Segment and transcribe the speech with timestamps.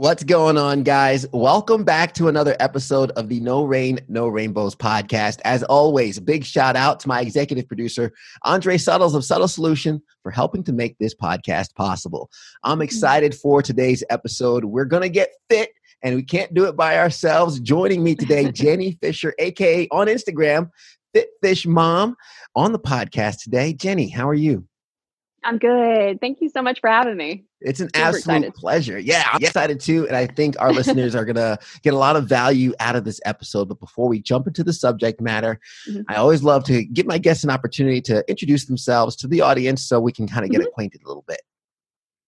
[0.00, 1.26] What's going on, guys?
[1.32, 5.40] Welcome back to another episode of the No Rain, No Rainbows podcast.
[5.44, 8.12] As always, big shout out to my executive producer,
[8.44, 12.30] Andre Suttles of Subtle Solution, for helping to make this podcast possible.
[12.62, 12.82] I'm Mm-hmm.
[12.82, 14.64] excited for today's episode.
[14.64, 15.70] We're going to get fit,
[16.02, 17.58] and we can't do it by ourselves.
[17.58, 20.70] Joining me today, Jenny Fisher, aka on Instagram,
[21.12, 22.14] Fit Fish Mom,
[22.54, 23.72] on the podcast today.
[23.72, 24.64] Jenny, how are you?
[25.44, 26.20] I'm good.
[26.20, 27.44] Thank you so much for having me.
[27.60, 28.54] It's an Super absolute excited.
[28.54, 28.98] pleasure.
[28.98, 30.06] Yeah, I'm excited too.
[30.08, 33.04] And I think our listeners are going to get a lot of value out of
[33.04, 33.68] this episode.
[33.68, 36.04] But before we jump into the subject matter, Mhm.
[36.08, 39.82] I always love to give my guests an opportunity to introduce themselves to the audience
[39.82, 40.66] so we can kind of get Mhm.
[40.66, 41.40] acquainted a little bit.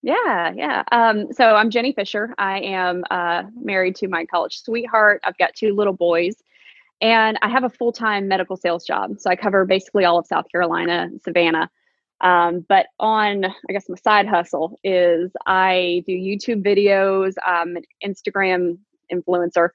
[0.03, 0.83] Yeah, yeah.
[0.93, 2.35] Um, so I'm Jenny Fisher.
[2.39, 5.21] I am uh, married to my college sweetheart.
[5.25, 6.37] I've got two little boys,
[7.03, 9.19] and I have a full time medical sales job.
[9.19, 11.71] So I cover basically all of South Carolina, Savannah.
[12.21, 17.85] Um, but on, I guess, my side hustle is I do YouTube videos, um, an
[18.05, 18.79] Instagram
[19.13, 19.71] influencer,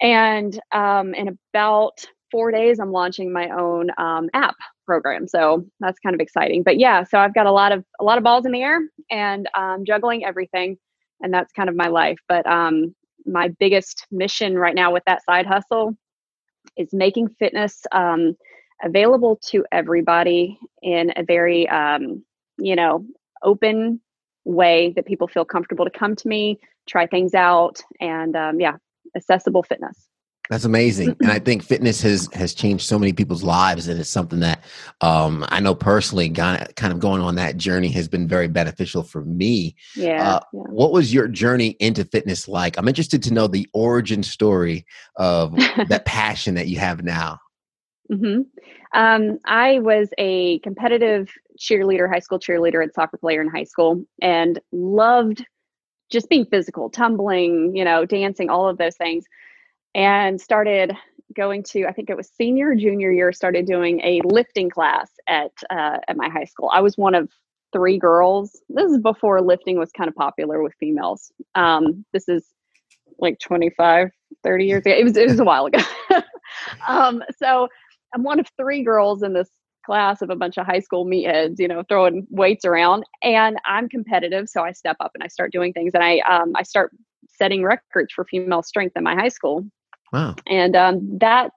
[0.00, 5.28] and um, in about four days, I'm launching my own um, app program.
[5.28, 6.62] So that's kind of exciting.
[6.62, 8.80] But yeah, so I've got a lot of a lot of balls in the air
[9.10, 10.76] and um, juggling everything,
[11.20, 12.18] and that's kind of my life.
[12.28, 12.94] But um,
[13.26, 15.96] my biggest mission right now with that side hustle
[16.76, 18.36] is making fitness um,
[18.82, 22.24] available to everybody in a very um,
[22.58, 23.04] you know
[23.42, 24.00] open
[24.44, 28.76] way that people feel comfortable to come to me, try things out, and um, yeah,
[29.16, 30.08] accessible fitness.
[30.50, 34.10] That's amazing, and I think fitness has has changed so many people's lives, and it's
[34.10, 34.62] something that
[35.00, 36.28] um, I know personally.
[36.28, 39.74] Kind of, kind of going on that journey has been very beneficial for me.
[39.96, 40.60] Yeah, Uh, yeah.
[40.68, 42.76] What was your journey into fitness like?
[42.76, 44.84] I'm interested to know the origin story
[45.16, 45.56] of
[45.88, 47.38] that passion that you have now.
[48.10, 48.40] Hmm
[48.92, 54.04] Um, I was a competitive cheerleader, high school cheerleader, and soccer player in high school,
[54.20, 55.44] and loved
[56.10, 59.24] just being physical, tumbling, you know, dancing, all of those things.
[59.94, 60.92] And started
[61.34, 65.52] going to, I think it was senior junior year, started doing a lifting class at
[65.70, 66.70] uh, at my high school.
[66.72, 67.30] I was one of
[67.72, 68.60] three girls.
[68.68, 71.32] This is before lifting was kind of popular with females.
[71.54, 72.46] Um, this is
[73.18, 74.10] like 25,
[74.42, 74.94] 30 years ago.
[74.96, 75.78] It was it was a while ago.
[76.88, 77.68] um, so
[78.14, 79.50] I'm one of three girls in this
[79.84, 83.04] class of a bunch of high school meatheads, you know, throwing weights around.
[83.22, 86.52] And I'm competitive, so I step up and I start doing things, and I um,
[86.56, 86.92] I start
[87.28, 89.66] setting records for female strength in my high school.
[90.12, 90.36] Wow.
[90.46, 91.50] And um, that,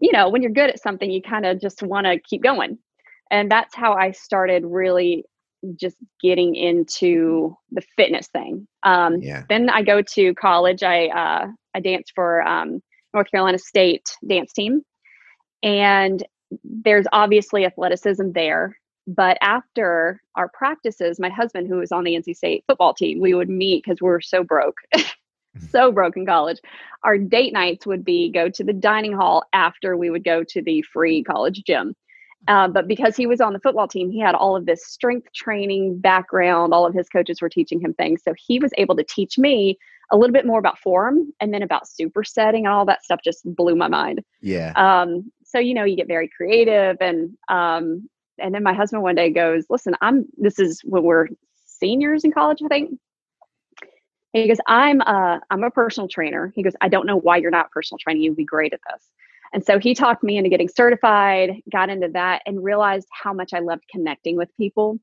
[0.00, 2.78] you know, when you're good at something, you kind of just want to keep going.
[3.30, 5.24] And that's how I started really
[5.76, 8.66] just getting into the fitness thing.
[8.82, 9.44] Um, Yeah.
[9.48, 10.82] then I go to college.
[10.82, 12.82] I uh, I dance for um,
[13.14, 14.82] North Carolina State dance team,
[15.62, 16.24] and
[16.64, 18.76] there's obviously athleticism there.
[19.06, 23.34] But after our practices, my husband, who was on the NC State football team, we
[23.34, 24.76] would meet because we were so broke,
[25.70, 26.58] so broke in college.
[27.02, 30.62] Our date nights would be go to the dining hall after we would go to
[30.62, 31.96] the free college gym.
[32.48, 35.32] Uh, but because he was on the football team, he had all of this strength
[35.32, 36.74] training background.
[36.74, 38.22] All of his coaches were teaching him things.
[38.24, 39.78] So he was able to teach me
[40.10, 43.42] a little bit more about form and then about supersetting and all that stuff just
[43.54, 44.22] blew my mind.
[44.40, 44.72] Yeah.
[44.76, 46.96] Um, so, you know, you get very creative.
[47.00, 48.08] And, um,
[48.38, 51.28] and then my husband one day goes, listen, I'm, this is when we're
[51.66, 52.98] seniors in college, I think.
[54.34, 56.50] And he goes, I'm a, I'm a personal trainer.
[56.56, 58.22] He goes, I don't know why you're not personal training.
[58.22, 59.02] You'd be great at this.
[59.52, 63.52] And so he talked me into getting certified, got into that, and realized how much
[63.52, 64.98] I loved connecting with people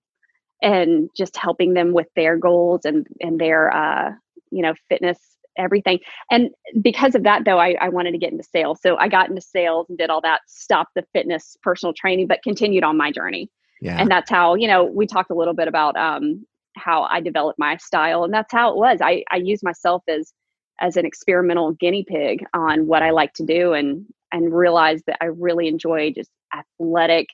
[0.62, 4.12] and just helping them with their goals and and their uh,
[4.52, 5.20] you know fitness,
[5.60, 6.00] everything.
[6.32, 6.50] And
[6.82, 8.80] because of that, though, I, I wanted to get into sales.
[8.82, 12.42] So I got into sales and did all that, stopped the fitness personal training, but
[12.44, 13.50] continued on my journey.
[13.82, 14.00] Yeah.
[14.00, 16.46] And that's how you know we talked a little bit about um,
[16.76, 19.00] how I developed my style, and that's how it was.
[19.02, 20.34] I I use myself as
[20.82, 25.18] as an experimental guinea pig on what I like to do and and realized that
[25.22, 27.28] I really enjoy just athletic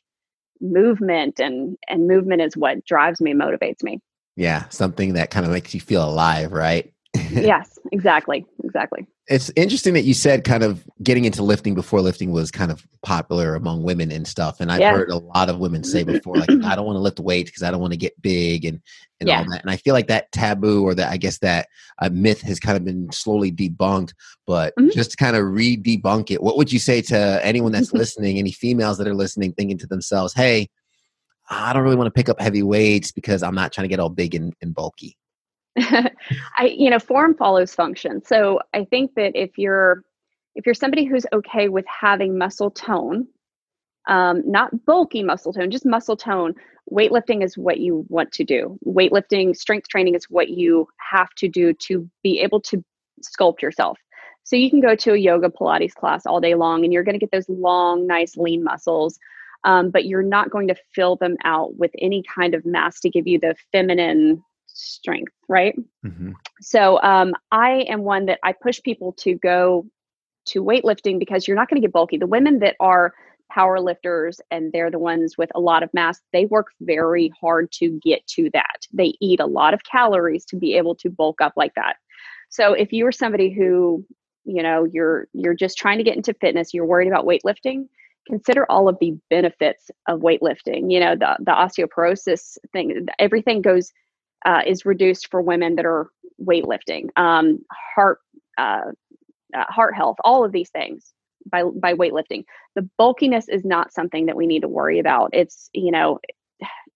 [0.62, 4.00] movement and and movement is what drives me motivates me.
[4.36, 4.68] yeah.
[4.70, 6.92] Something that kind of makes you feel alive, right?
[7.44, 8.46] yes, exactly.
[8.64, 9.06] Exactly.
[9.28, 12.86] it's interesting that you said kind of getting into lifting before lifting was kind of
[13.04, 14.60] popular among women and stuff.
[14.60, 14.92] And I've Yeah.
[14.92, 17.64] heard a lot of women say before, like, I don't want to lift weights because
[17.64, 18.80] I don't want to get big and,
[19.20, 19.40] and Yeah.
[19.40, 19.62] all that.
[19.62, 21.68] And I feel like that taboo or that I guess that
[22.02, 24.14] uh, myth has kind of been slowly debunked.
[24.46, 24.94] But Mhm.
[24.94, 28.38] just to kind of re debunk it, what would you say to anyone that's listening,
[28.38, 30.70] any females that are listening, thinking to themselves, hey,
[31.50, 34.00] I don't really want to pick up heavy weights because I'm not trying to get
[34.00, 35.18] all big and, and bulky?
[35.78, 38.24] I, you know, form follows function.
[38.24, 40.04] So I think that if you're
[40.56, 43.28] if you're somebody who's okay with having muscle tone,
[44.08, 46.54] um, not bulky muscle tone, just muscle tone,
[46.92, 48.80] weightlifting is what you want to do.
[48.86, 52.84] Weightlifting, strength training is what you have to do to be able to
[53.22, 53.98] sculpt yourself.
[54.44, 57.20] So you can go to a yoga Pilates class all day long and you're going
[57.20, 59.18] to get those long, nice, lean muscles.
[59.64, 63.10] Um, but you're not going to fill them out with any kind of mass to
[63.10, 64.44] give you the feminine
[64.76, 65.76] strength, right?
[66.06, 66.34] Mm-hmm.
[66.62, 69.86] So um, I am one that I push people to go
[70.48, 72.18] to weightlifting because you're not going to get bulky.
[72.18, 73.14] The women that are
[73.52, 77.72] power lifters and they're the ones with a lot of mass, they work very hard
[77.74, 78.86] to get to that.
[78.94, 81.96] They eat a lot of calories to be able to bulk up like that.
[82.50, 84.06] So if you are somebody who,
[84.44, 87.88] you know, you're you're just trying to get into fitness, you're worried about weightlifting,
[88.28, 90.92] consider all of the benefits of weightlifting.
[90.92, 93.92] You know, the the osteoporosis thing, everything goes
[94.46, 96.10] uh, is reduced for women that are
[96.42, 97.10] weightlifting.
[97.18, 97.60] Um,
[97.96, 98.20] heart
[98.58, 98.92] uh,
[99.56, 101.14] uh, heart health, all of these things
[101.50, 102.44] by by weightlifting.
[102.76, 105.32] The bulkiness is not something that we need to worry about.
[105.34, 106.20] It's you know,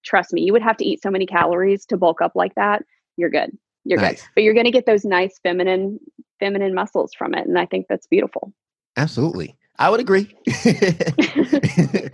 [0.04, 2.84] trust me, you would have to eat so many calories to bulk up like that.
[3.18, 3.57] You're good.
[3.86, 4.22] You're nice.
[4.22, 4.30] good.
[4.36, 6.00] But you're going to get those nice feminine
[6.40, 8.54] feminine muscles from it, and I think that's beautiful.
[8.98, 9.56] Absolutely.
[9.78, 10.36] I would agree.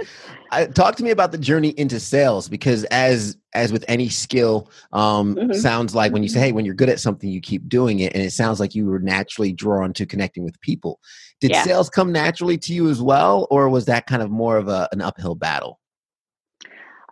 [0.74, 5.36] talk to me about the journey into sales because as as with any skill, um,
[5.36, 5.54] mm-hmm.
[5.54, 8.14] sounds like when you say, "Hey, when you're good at something, you keep doing it,"
[8.14, 11.00] and it sounds like you were naturally drawn to connecting with people.
[11.42, 11.64] Did yeah.
[11.64, 14.88] sales come naturally to you as well, or was that kind of more of a,
[14.92, 15.80] an uphill battle?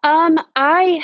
[0.03, 1.03] Um, I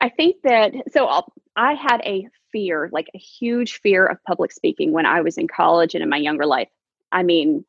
[0.00, 4.52] I think that so I'll, I had a fear, like a huge fear of public
[4.52, 6.68] speaking when I was in college and in my younger life.
[7.12, 7.64] I mean,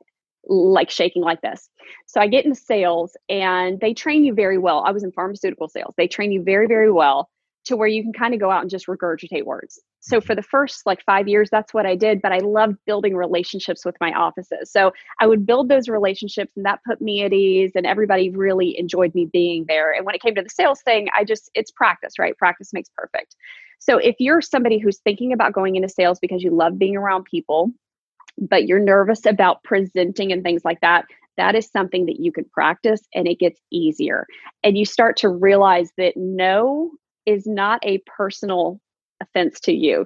[0.48, 1.70] like shaking like this.
[2.08, 4.84] So I get into sales and they train you very well.
[4.86, 5.94] I was in pharmaceutical sales.
[5.98, 7.30] They train you very, very well
[7.66, 9.80] to where you can kind of go out and just regurgitate words.
[10.00, 13.16] So for the first like 5 years that's what I did, but I loved building
[13.16, 14.72] relationships with my offices.
[14.72, 18.78] So I would build those relationships and that put me at ease and everybody really
[18.80, 19.92] enjoyed me being there.
[19.92, 22.36] And when it came to the sales thing, I just it's practice, right?
[22.36, 23.36] Practice makes perfect.
[23.78, 27.26] So if you're somebody who's thinking about going into sales because you love being around
[27.26, 27.72] people,
[28.42, 31.06] but you're nervous about presenting and things like that,
[31.38, 34.26] that is something that you can practice and it gets easier.
[34.64, 36.92] And you start to realize that no
[37.26, 38.82] is not a personal
[39.22, 40.06] offense to you.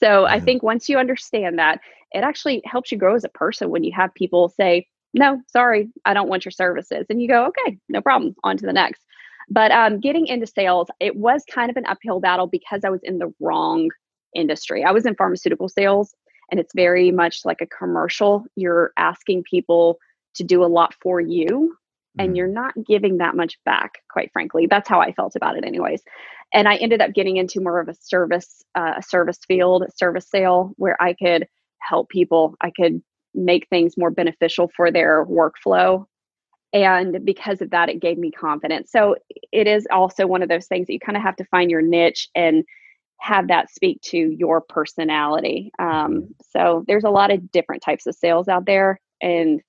[0.00, 0.44] So I mm-hmm.
[0.44, 1.80] think once you understand that,
[2.12, 5.88] it actually helps you grow as a person when you have people say, no, sorry,
[6.04, 7.06] I don't want your services.
[7.08, 9.02] And you go, okay, no problem, on to the next.
[9.48, 13.00] But um, getting into sales, it was kind of an uphill battle because I was
[13.02, 13.90] in the wrong
[14.34, 14.84] industry.
[14.84, 16.14] I was in pharmaceutical sales
[16.50, 18.44] and it's very much like a commercial.
[18.54, 19.98] You're asking people
[20.36, 21.76] to do a lot for you
[22.18, 22.36] and mm-hmm.
[22.36, 24.66] you're not giving that much back quite frankly.
[24.68, 26.02] That's how i felt about it anyways.
[26.52, 30.28] And i ended up getting into more of a service uh, a service field service
[30.28, 31.46] sale where i could
[31.80, 32.54] help people.
[32.60, 33.02] I could
[33.34, 36.04] make things more beneficial for their workflow.
[36.72, 38.90] And because of that it gave me confidence.
[38.90, 39.16] So
[39.52, 41.82] it is also one of those things that you kind of have to find your
[41.82, 42.64] niche and
[43.18, 45.70] have that speak to your personality.
[45.78, 46.24] Um, mm-hmm.
[46.50, 49.60] so there's a lot of different types of sales out there, and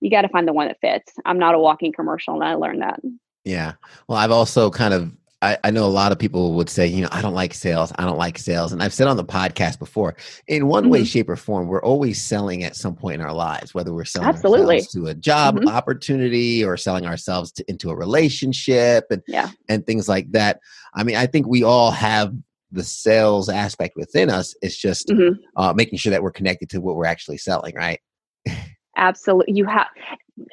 [0.00, 1.12] you got to find the one that fits.
[1.24, 3.00] I'm not a walking commercial, and I learned that.
[3.44, 3.72] Yeah.
[4.08, 5.12] Well, I've also kind of
[5.42, 7.92] I, I, know a lot of people would say, you know, I don't like sales.
[7.98, 8.72] I don't like sales.
[8.72, 10.14] And I've said on the podcast before,
[10.46, 10.92] in one mm-hmm.
[10.92, 14.04] way, shape, or form, we're always selling at some point in our lives, whether we're
[14.04, 14.76] selling Absolutely.
[14.76, 15.68] ourselves to a job mm-hmm.
[15.68, 19.50] opportunity or selling ourselves to, into a relationship and yeah.
[19.68, 20.60] and things like that.
[20.94, 22.32] I mean, I think we all have
[22.72, 24.54] the sales aspect within us.
[24.62, 25.40] It's just mm-hmm.
[25.56, 28.00] uh, making sure that we're connected to what we're actually selling, right?
[28.96, 29.54] Absolutely.
[29.54, 29.88] You have,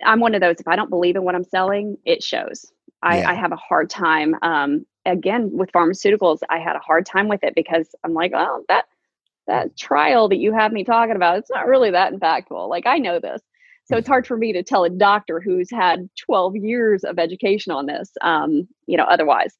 [0.06, 2.66] I'm one of those, if I don't believe in what I'm selling, it shows.
[3.02, 3.30] I, yeah.
[3.30, 4.36] I have a hard time.
[4.42, 8.64] Um, again, with pharmaceuticals, I had a hard time with it because I'm like, oh,
[8.68, 8.86] that,
[9.48, 12.70] that trial that you have me talking about, it's not really that impactful.
[12.70, 13.42] Like, I know this.
[13.86, 17.72] So it's hard for me to tell a doctor who's had 12 years of education
[17.72, 19.58] on this, um, you know, otherwise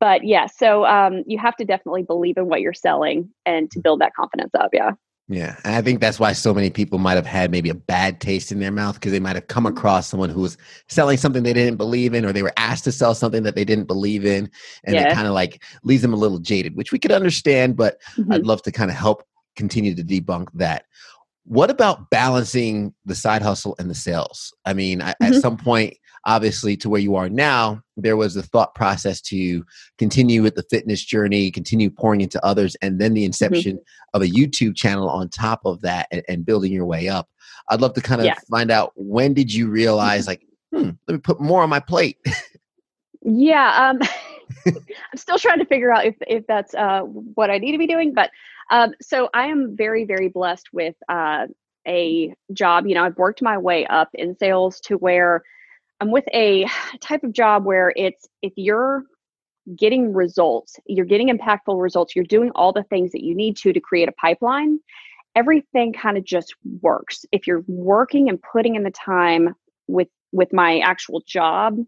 [0.00, 3.80] but yeah, so um, you have to definitely believe in what you're selling and to
[3.80, 4.70] build that confidence up.
[4.72, 4.92] Yeah.
[5.30, 8.18] Yeah, and I think that's why so many people might have had maybe a bad
[8.18, 9.76] taste in their mouth because they might have come mm-hmm.
[9.76, 10.56] across someone who was
[10.88, 13.64] selling something they didn't believe in, or they were asked to sell something that they
[13.64, 14.50] didn't believe in,
[14.84, 15.02] and yeah.
[15.02, 17.76] it kind of like leaves them a little jaded, which we could understand.
[17.76, 18.32] But mm-hmm.
[18.32, 19.22] I'd love to kind of help
[19.54, 20.86] continue to debunk that.
[21.44, 24.54] What about balancing the side hustle and the sales?
[24.64, 25.22] I mean, mm-hmm.
[25.22, 29.64] at some point, obviously to where you are now there was the thought process to
[29.98, 33.26] continue with the fitness journey continue pouring into others and then the mm-hmm.
[33.26, 34.14] inception mm-hmm.
[34.14, 37.28] of a youtube channel on top of that and, and, building your way up
[37.70, 38.34] i'd love to kind of yeah.
[38.50, 40.42] find out when did you realize like
[40.74, 42.18] hmm let me put more on my plate
[43.22, 43.98] yeah um
[44.66, 47.86] I'm still trying to figure out if if that's uh, what I need to be
[47.86, 48.14] doing.
[48.14, 48.30] But
[48.70, 51.46] um, so I am very very blessed with uh,
[51.86, 52.86] a job.
[52.86, 55.42] You know, I've worked my way up in sales to where
[56.00, 56.66] I'm with a
[57.00, 59.04] type of job where it's if you're
[59.76, 63.72] getting results, you're getting impactful results, you're doing all the things that you need to
[63.72, 64.78] to create a pipeline.
[65.34, 67.26] Everything kind of just works.
[67.32, 69.54] If you're working and putting in the time
[69.86, 71.78] with with my actual job,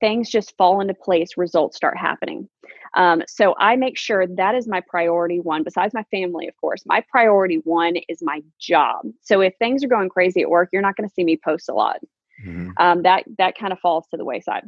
[0.00, 2.48] things just fall into place, results start happening.
[2.94, 6.82] Um, so I make sure that is my priority one, besides my family, of course.
[6.84, 9.06] My priority one is my job.
[9.22, 11.68] So if things are going crazy at work, you're not going to see me post
[11.68, 11.98] a lot.
[12.44, 12.70] Mm-hmm.
[12.78, 14.64] Um, that that kind of falls to the wayside.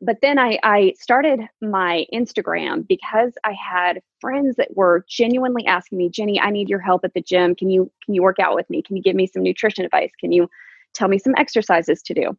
[0.00, 5.98] But then I, I started my Instagram because I had friends that were genuinely asking
[5.98, 7.54] me, Jenny, I need your help at the gym.
[7.56, 8.82] Can you can you work out with me?
[8.82, 10.12] Can you give me some nutrition advice?
[10.18, 10.48] Can you
[10.94, 12.36] tell me some exercises to do?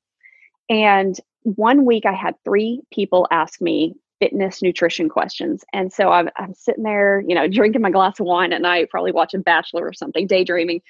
[0.70, 5.66] And one week I had three people ask me fitness nutrition questions.
[5.74, 8.90] And so I'm, I'm sitting there, you know, drinking my glass of wine at night,
[8.90, 10.82] probably watching Bachelor or something, daydreaming.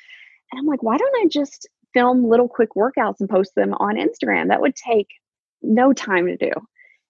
[0.52, 3.96] And I'm like, why don't I just film little quick workouts and post them on
[3.96, 4.48] Instagram?
[4.50, 5.08] That would take
[5.62, 6.52] no time to do.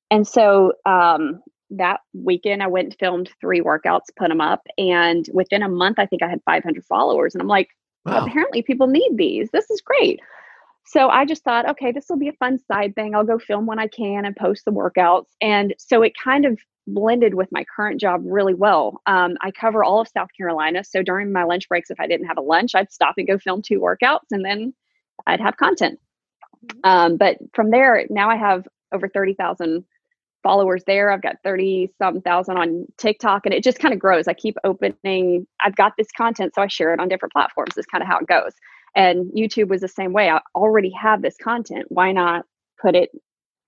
[0.09, 4.61] And so um, that weekend, I went and filmed three workouts, put them up.
[4.77, 7.33] And within a month, I think I had 500 followers.
[7.33, 7.69] And I'm like,
[8.05, 8.25] wow.
[8.25, 9.49] apparently people need these.
[9.51, 10.19] This is great.
[10.85, 13.15] So I just thought, okay, this will be a fun side thing.
[13.15, 15.27] I'll go film when I can and post the workouts.
[15.39, 19.01] And so it kind of blended with my current job really well.
[19.05, 20.83] Um, I cover all of South Carolina.
[20.83, 23.37] So during my lunch breaks, if I didn't have a lunch, I'd stop and go
[23.37, 24.73] film two workouts and then
[25.27, 25.99] I'd have content.
[26.65, 26.79] Mm-hmm.
[26.83, 29.85] Um, but from there, now I have over 30,000
[30.43, 31.11] followers there.
[31.11, 34.27] I've got 30 some thousand on TikTok and it just kind of grows.
[34.27, 37.77] I keep opening, I've got this content, so I share it on different platforms.
[37.77, 38.53] Is kind of how it goes.
[38.95, 40.29] And YouTube was the same way.
[40.29, 41.85] I already have this content.
[41.89, 42.45] Why not
[42.81, 43.11] put it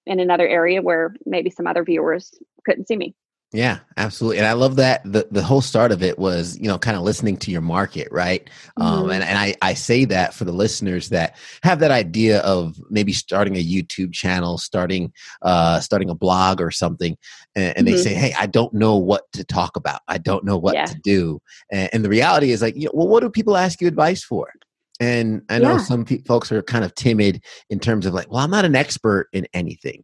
[0.05, 2.33] in another area where maybe some other viewers
[2.65, 3.15] couldn't see me?
[3.53, 4.39] Yeah, absolutely.
[4.39, 7.03] And I love that the, the whole start of it was, you know, kind of
[7.03, 8.49] listening to your market, right?
[8.77, 9.03] Um, mm-hmm.
[9.03, 12.75] Um, and, and I, I say that for the listeners that have that idea of
[12.89, 17.15] maybe starting a YouTube channel, starting uh, starting a blog or something,
[17.55, 17.95] and, and mm-hmm.
[17.95, 20.01] they say, Hey, I don't know what to talk about.
[20.07, 20.85] I don't know what yeah.
[20.85, 21.39] to do.
[21.71, 24.23] And, and, the reality is like, you know, well, what do people ask you advice
[24.23, 24.51] for?
[24.99, 25.77] And I know yeah.
[25.77, 28.75] some pe- folks are kind of timid in terms of like, well, I'm not an
[28.75, 30.03] expert in anything.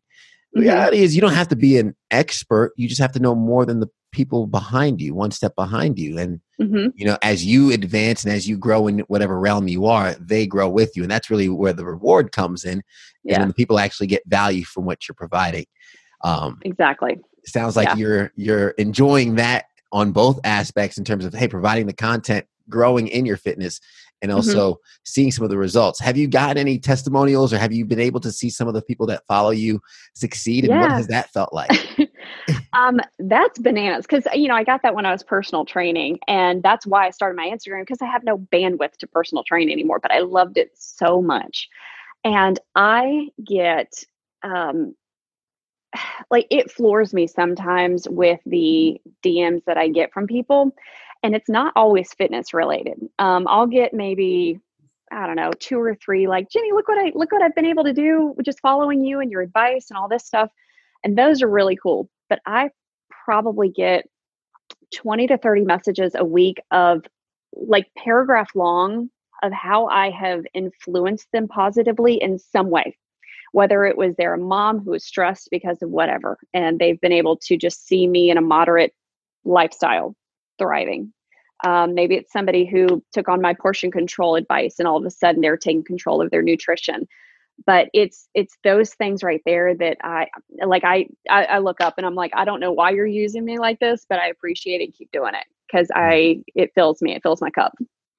[0.54, 0.70] The mm-hmm.
[0.70, 2.74] reality is, you don't have to be an expert.
[2.76, 6.18] You just have to know more than the people behind you, one step behind you.
[6.18, 6.88] And, mm-hmm.
[6.96, 10.48] you know, as you advance and as you grow in whatever realm you are, they
[10.48, 11.04] grow with you.
[11.04, 12.82] And that's really where the reward comes in.
[13.24, 13.42] Yeah.
[13.42, 15.66] And the people actually get value from what you're providing.
[16.24, 17.20] Um, exactly.
[17.46, 17.96] Sounds like yeah.
[17.96, 23.08] you're you're enjoying that on both aspects in terms of hey, providing the content, growing
[23.08, 23.80] in your fitness,
[24.22, 24.38] and mm-hmm.
[24.38, 24.82] also mm-hmm.
[25.06, 26.00] seeing some of the results.
[26.00, 28.82] Have you gotten any testimonials or have you been able to see some of the
[28.82, 29.82] people that follow you
[30.14, 30.66] succeed?
[30.66, 30.82] And yeah.
[30.82, 31.72] what has that felt like?
[32.74, 36.20] um, that's bananas because, you know, I got that when I was personal training.
[36.28, 39.70] And that's why I started my Instagram because I have no bandwidth to personal train
[39.70, 41.70] anymore, but I loved it so much.
[42.24, 44.04] And I get,
[44.44, 44.96] um,
[46.32, 50.74] like it floors me sometimes with the DMs that I get from people
[51.24, 52.98] and it's not always fitness related.
[53.20, 54.60] Um, I'll get maybe
[55.12, 57.66] I don't know two or three like Jenny, look what I look what I've been
[57.66, 60.50] able to do just following you and your advice and all this stuff,
[61.04, 62.10] and those are really cool.
[62.30, 62.70] But I
[63.26, 64.06] probably get
[64.94, 67.06] twenty to thirty messages a week of
[67.54, 69.10] like paragraph long
[69.42, 72.98] of how I have influenced them positively in some way.
[73.52, 77.38] Whether it was their mom who was stressed because of whatever, and they've been able
[77.38, 78.94] to just see me in a moderate
[79.44, 80.16] lifestyle
[80.60, 81.14] thriving.
[81.66, 85.12] Um, maybe it's somebody who took on my portion control advice and all of a
[85.12, 87.08] sudden they're taking control of their nutrition.
[87.66, 90.28] But it's it's those things right there that I
[90.66, 90.86] like.
[90.86, 93.60] I, I I look up and I'm like, I don't know why you're using me
[93.60, 94.96] like this, but I appreciate it.
[94.98, 97.16] Keep doing it because I it fills me.
[97.16, 97.74] It fills my cup.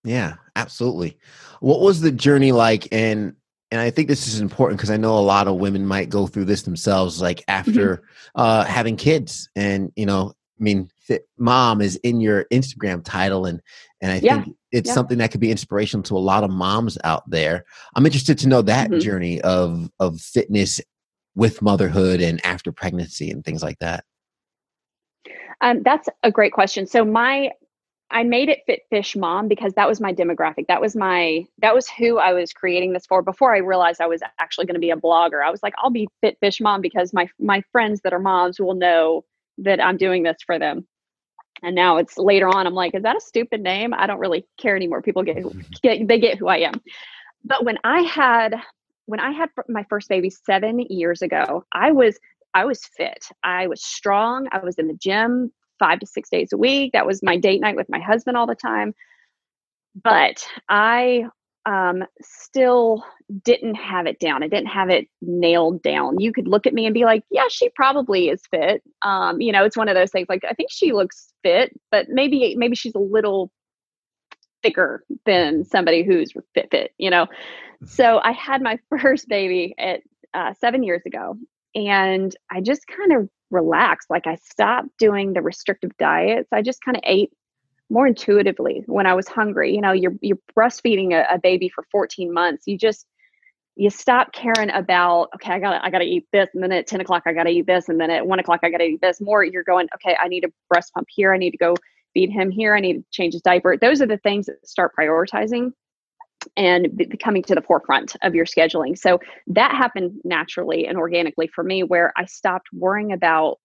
[0.04, 1.18] Yeah, absolutely.
[1.60, 2.88] What was the journey like?
[2.92, 3.34] And
[3.70, 6.26] and I think this is important because I know a lot of women might go
[6.26, 8.40] through this themselves, like after mm-hmm.
[8.40, 13.46] uh, having kids, and you know, I mean, fit mom is in your Instagram title,
[13.46, 13.60] and
[14.00, 14.42] and I yeah.
[14.42, 14.94] think it's yeah.
[14.94, 17.64] something that could be inspirational to a lot of moms out there.
[17.96, 19.00] I'm interested to know that mm-hmm.
[19.00, 20.80] journey of of fitness
[21.34, 24.04] with motherhood and after pregnancy and things like that.
[25.60, 26.86] Um, that's a great question.
[26.86, 27.50] So my
[28.12, 30.66] I made it Fit Fish Mom because that was my demographic.
[30.66, 34.06] That was my that was who I was creating this for before I realized I
[34.06, 35.44] was actually going to be a blogger.
[35.44, 38.58] I was like, I'll be Fit Fish Mom because my my friends that are moms
[38.58, 39.24] will know
[39.60, 40.86] that I'm doing this for them.
[41.62, 43.92] And now it's later on, I'm like, is that a stupid name?
[43.92, 45.02] I don't really care anymore.
[45.02, 45.42] People get,
[45.82, 46.80] get they get who I am.
[47.44, 48.54] But when I had
[49.06, 52.18] when I had my first baby seven years ago, I was
[52.54, 53.26] I was fit.
[53.42, 54.48] I was strong.
[54.52, 56.92] I was in the gym five to six days a week.
[56.92, 58.94] That was my date night with my husband all the time.
[60.02, 61.24] But I
[61.66, 63.04] um, still
[63.44, 64.42] didn't have it down.
[64.42, 66.18] I didn't have it nailed down.
[66.18, 68.82] You could look at me and be like, yeah, she probably is fit.
[69.02, 72.08] Um, you know, it's one of those things like, I think she looks fit, but
[72.08, 73.52] maybe, maybe she's a little
[74.62, 77.26] thicker than somebody who's fit, fit, you know?
[77.84, 80.00] So I had my first baby at
[80.34, 81.36] uh, seven years ago
[81.74, 84.10] and I just kind of relaxed.
[84.10, 86.48] Like I stopped doing the restrictive diets.
[86.52, 87.32] I just kind of ate
[87.90, 89.74] more intuitively when I was hungry.
[89.74, 92.66] You know, you're you're breastfeeding a, a baby for 14 months.
[92.66, 93.06] You just
[93.76, 97.00] you stop caring about okay, I gotta I gotta eat this, and then at 10
[97.00, 99.20] o'clock I gotta eat this, and then at one o'clock I gotta eat this.
[99.20, 100.16] More, you're going okay.
[100.20, 101.34] I need a breast pump here.
[101.34, 101.74] I need to go
[102.14, 102.74] feed him here.
[102.74, 103.76] I need to change his diaper.
[103.76, 105.72] Those are the things that start prioritizing
[106.56, 106.88] and
[107.22, 108.96] coming to the forefront of your scheduling.
[108.98, 113.58] So that happened naturally and organically for me, where I stopped worrying about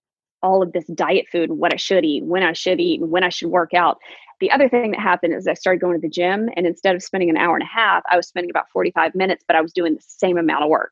[0.46, 3.12] all of this diet food, and what I should eat, when I should eat, and
[3.12, 3.98] when I should work out.
[4.40, 7.04] The other thing that happened is I started going to the gym, and instead of
[7.04, 9.74] spending an hour and a half, I was spending about 45 minutes, but I was
[9.74, 10.92] doing the same amount of work.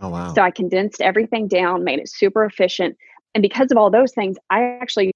[0.00, 0.32] Oh, wow.
[0.32, 2.96] So I condensed everything down, made it super efficient.
[3.34, 5.12] And because of all those things, I actually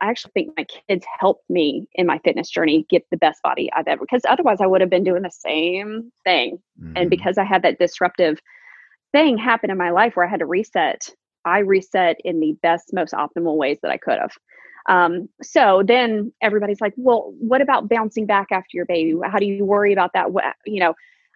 [0.00, 3.70] I actually think my kids helped me in my fitness journey get the best body
[3.72, 6.58] I've ever because otherwise I would have been doing the same thing.
[6.80, 6.92] Mm-hmm.
[6.96, 8.38] And because I had that disruptive
[9.12, 11.08] thing happen in my life where I had to reset
[11.46, 14.32] I reset in the best, most optimal ways that I could have.
[14.88, 19.14] Um, so then everybody's like, well, what about bouncing back after your baby?
[19.24, 20.32] How do you worry about that?
[20.32, 20.94] What, you know,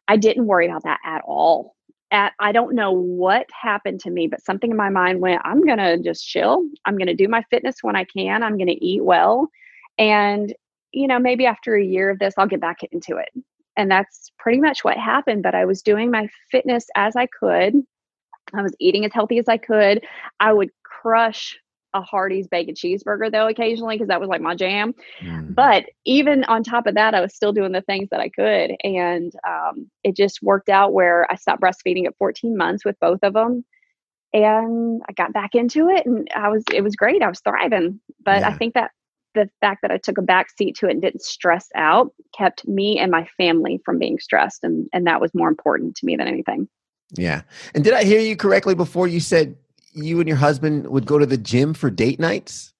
[0.09, 1.75] I didn't worry about that at all.
[2.13, 5.65] At, I don't know what happened to me, but something in my mind went, I'm
[5.65, 6.65] going to just chill.
[6.85, 8.43] I'm going to do my fitness when I can.
[8.43, 9.49] I'm going to eat well.
[9.99, 10.53] And,
[10.93, 13.31] you know, maybe after a year of this, I'll get back into it.
[13.77, 15.45] And that's pretty much what happened.
[15.45, 17.75] But I was doing my fitness as I could
[18.55, 20.05] I was eating as healthy as I could.
[20.39, 21.59] I would crush
[21.95, 24.95] a Hardee's bacon cheeseburger though occasionally because that was like my jam.
[25.23, 25.55] Mm.
[25.55, 28.77] But even on top of that, I was still doing the things that I could,
[28.85, 33.21] and um, it just worked out where I stopped breastfeeding at 14 months with both
[33.23, 33.65] of them,
[34.33, 37.23] and I got back into it, and I was it was great.
[37.23, 38.01] I was thriving.
[38.25, 38.49] But yeah.
[38.49, 38.93] I think that
[39.35, 42.67] the fact that I took a back seat to it and didn't stress out kept
[42.67, 46.17] me and my family from being stressed, and and that was more important to me
[46.17, 46.69] than anything.
[47.13, 47.43] Yeah.
[47.75, 49.57] And did I hear you correctly before you said
[49.93, 52.73] you and your husband would go to the gym for date nights?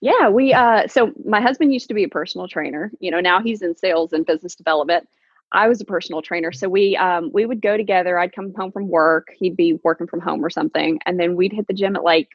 [0.00, 2.90] Yeah, we uh so my husband used to be a personal trainer.
[2.98, 5.08] You know, now he's in sales and business development.
[5.52, 6.50] I was a personal trainer.
[6.50, 8.18] So we um we would go together.
[8.18, 11.52] I'd come home from work, he'd be working from home or something, and then we'd
[11.52, 12.28] hit the gym at like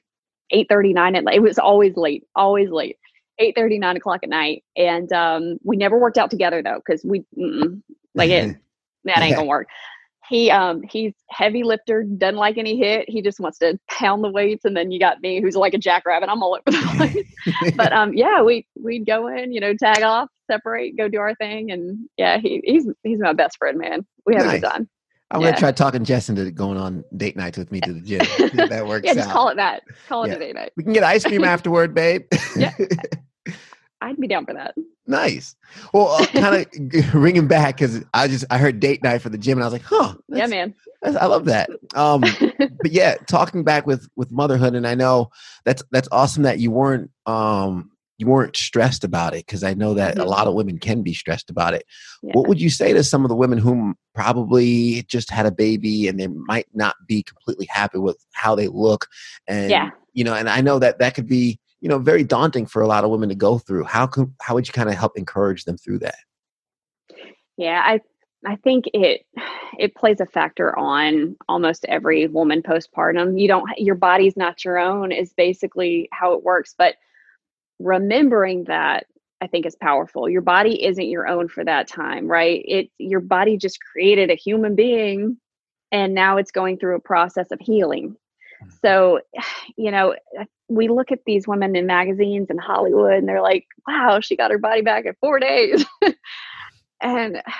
[0.51, 2.97] 8 39 at it was always late, always late.
[3.39, 4.63] 8 30, 9 o'clock at night.
[4.77, 7.25] And um we never worked out together though, because we
[8.15, 8.57] like it
[9.03, 9.67] that ain't gonna work
[10.27, 13.05] he um he's heavy lifter doesn't like any HIIT.
[13.07, 15.77] he just wants to pound the weights and then you got me who's like a
[15.77, 16.93] jackrabbit i'm all over the
[17.63, 21.19] place but um yeah we we'd go in you know tag off separate go do
[21.19, 24.57] our thing and yeah he, he's he's my best friend man we have nice.
[24.57, 24.89] a good time
[25.29, 25.47] I'm yeah.
[25.47, 28.19] gonna try talking Jess into going on date nights with me to the gym.
[28.69, 29.05] that works.
[29.05, 29.33] yeah, just out.
[29.33, 29.83] call it that.
[30.07, 30.35] Call it yeah.
[30.35, 30.71] a date night.
[30.77, 32.23] We can get ice cream afterward, babe.
[32.55, 32.71] yeah,
[34.01, 34.75] I'd be down for that.
[35.07, 35.55] Nice.
[35.93, 39.37] Well, uh, kind of ringing back because I just I heard date night for the
[39.37, 41.69] gym and I was like, huh, yeah, man, I love that.
[41.95, 42.21] Um,
[42.57, 45.31] but yeah, talking back with with motherhood, and I know
[45.65, 49.93] that's that's awesome that you weren't um you weren't stressed about it because I know
[49.93, 50.21] that mm-hmm.
[50.21, 51.85] a lot of women can be stressed about it.
[52.23, 52.31] Yeah.
[52.33, 56.07] What would you say to some of the women who probably just had a baby
[56.07, 59.07] and they might not be completely happy with how they look,
[59.47, 59.91] and yeah.
[60.13, 62.87] you know, and I know that that could be you know very daunting for a
[62.87, 63.83] lot of women to go through.
[63.83, 66.15] How could how would you kind of help encourage them through that?
[67.57, 67.99] Yeah i
[68.45, 69.25] i think it
[69.79, 73.39] it plays a factor on almost every woman postpartum.
[73.39, 76.95] You don't your body's not your own is basically how it works but
[77.79, 79.05] remembering that
[79.41, 80.27] i think is powerful.
[80.29, 82.63] Your body isn't your own for that time right?
[82.65, 85.37] It your body just created a human being
[85.91, 88.17] and now it's going through a process of healing.
[88.61, 88.69] Mm-hmm.
[88.81, 89.21] so
[89.77, 93.65] you know uh, we look at these women in magazines in Hollywood and they're like,
[93.87, 95.85] wow, she got her body back in four days.
[97.01, 97.41] and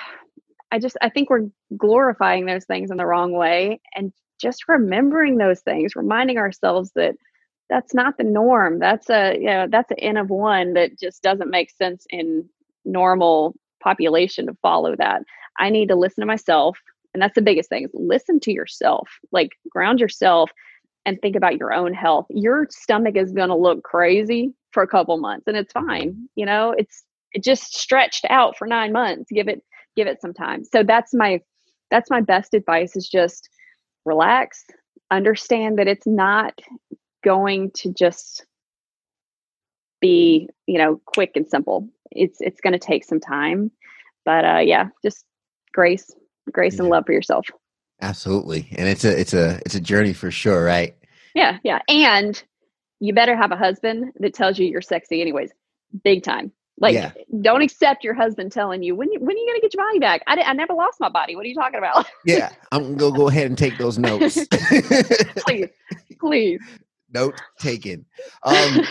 [0.70, 3.80] I just, I think we're glorifying those things in the wrong way.
[3.94, 7.14] And just remembering those things, reminding ourselves that
[7.70, 8.78] that's not the norm.
[8.78, 12.46] That's a, you know, that's an N of one that just doesn't make sense in
[12.84, 15.22] normal population to follow that.
[15.58, 16.78] I need to listen to myself.
[17.14, 20.50] And that's the biggest thing is listen to yourself, like ground yourself
[21.08, 22.26] and think about your own health.
[22.28, 26.28] Your stomach is going to look crazy for a couple months and it's fine.
[26.34, 29.30] You know, it's it just stretched out for 9 months.
[29.32, 29.62] Give it
[29.96, 30.64] give it some time.
[30.64, 31.40] So that's my
[31.90, 33.48] that's my best advice is just
[34.04, 34.64] relax,
[35.10, 36.58] understand that it's not
[37.24, 38.44] going to just
[40.02, 41.88] be, you know, quick and simple.
[42.10, 43.70] It's it's going to take some time.
[44.26, 45.24] But uh yeah, just
[45.72, 46.14] grace,
[46.52, 46.82] grace yeah.
[46.82, 47.46] and love for yourself.
[48.00, 48.68] Absolutely.
[48.76, 50.96] And it's a it's a it's a journey for sure, right?
[51.34, 51.80] Yeah, yeah.
[51.88, 52.42] And
[53.00, 55.52] you better have a husband that tells you you're sexy anyways.
[56.04, 56.52] Big time.
[56.80, 57.10] Like, yeah.
[57.40, 59.98] don't accept your husband telling you when when are you going to get your body
[59.98, 60.22] back?
[60.26, 61.34] I, I never lost my body.
[61.34, 62.06] What are you talking about?
[62.24, 64.38] yeah, I'm gonna go ahead and take those notes.
[65.38, 65.68] please,
[66.20, 66.60] please.
[67.10, 68.04] Note taken.
[68.42, 68.82] Um,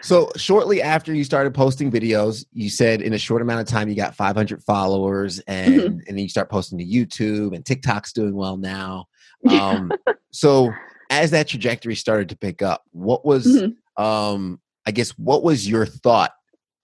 [0.00, 3.88] so shortly after you started posting videos, you said in a short amount of time
[3.88, 5.86] you got 500 followers, and mm-hmm.
[5.86, 9.06] and then you start posting to YouTube, and TikTok's doing well now.
[9.48, 9.92] Um,
[10.32, 10.72] so
[11.10, 14.02] as that trajectory started to pick up, what was mm-hmm.
[14.02, 16.32] um, I guess what was your thought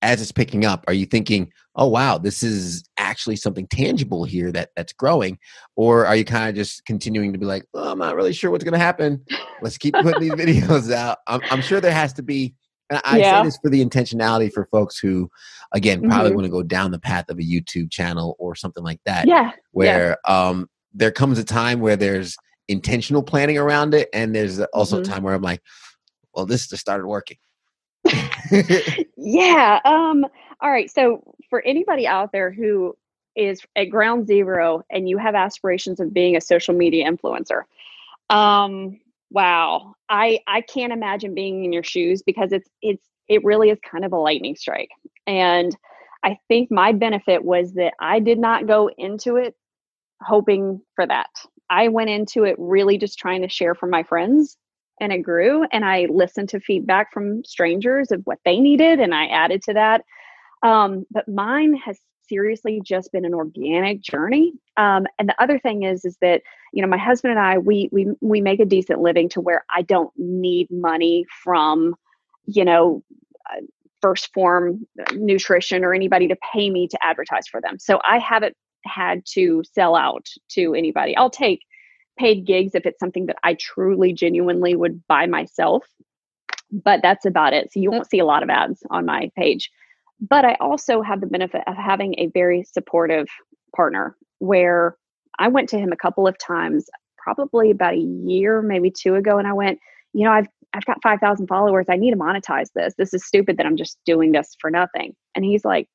[0.02, 0.84] as it's picking up?
[0.86, 5.38] Are you thinking, "Oh wow, this is actually something tangible here that that's growing,"
[5.76, 8.50] or are you kind of just continuing to be like, oh, "I'm not really sure
[8.50, 9.24] what's going to happen.
[9.62, 12.54] Let's keep putting these videos out." I'm, I'm, sure there has to be.
[12.90, 13.40] And I yeah.
[13.40, 15.30] say this for the intentionality for folks who,
[15.72, 16.36] again, probably mm-hmm.
[16.36, 19.26] want to go down the path of a YouTube channel or something like that.
[19.26, 19.52] Yeah.
[19.72, 20.48] Where yeah.
[20.48, 22.36] um, there comes a time where there's
[22.68, 25.10] intentional planning around it, and there's also mm-hmm.
[25.10, 25.62] a time where I'm like,
[26.34, 27.38] well, this just started working.
[29.16, 29.80] yeah.
[29.84, 30.26] Um.
[30.60, 30.90] All right.
[30.90, 32.96] So for anybody out there who
[33.34, 37.62] is at ground zero and you have aspirations of being a social media influencer,
[38.30, 39.00] um,
[39.34, 43.78] wow, I I can't imagine being in your shoes because it's it's it really is
[43.80, 44.90] kind of a lightning strike.
[45.26, 45.76] And
[46.22, 49.54] I think my benefit was that I did not go into it
[50.22, 51.30] hoping for that.
[51.68, 54.56] I went into it really just trying to share for my friends
[55.00, 59.14] and it grew and I listened to feedback from strangers of what they needed and
[59.14, 60.02] I added to that.
[60.62, 64.52] Um, but mine has seriously just been an organic journey.
[64.76, 67.88] Um, and the other thing is, is that you know my husband and I we
[67.92, 71.94] we we make a decent living to where I don't need money from
[72.46, 73.02] you know.
[73.50, 73.60] Uh,
[74.02, 77.78] 1st Phorm nutrition or anybody to pay me to advertise for them.
[77.78, 81.16] So I haven't had to sell out to anybody.
[81.16, 81.60] I'll take
[82.18, 85.84] paid gigs if it's something that I truly, genuinely would buy myself.
[86.70, 87.72] But that's about it.
[87.72, 89.70] So you won't see a lot of ads on my page.
[90.20, 93.26] But I also have the benefit of having a very supportive
[93.74, 94.96] partner where
[95.38, 96.86] I went to him a couple of times,
[97.18, 99.78] probably about a year, maybe two ago, and I went,
[100.12, 101.86] you know, I've I've got 5,000 followers.
[101.88, 102.94] I need to monetize this.
[102.98, 105.14] This is stupid that I'm just doing this for nothing.
[105.36, 105.86] And he's like,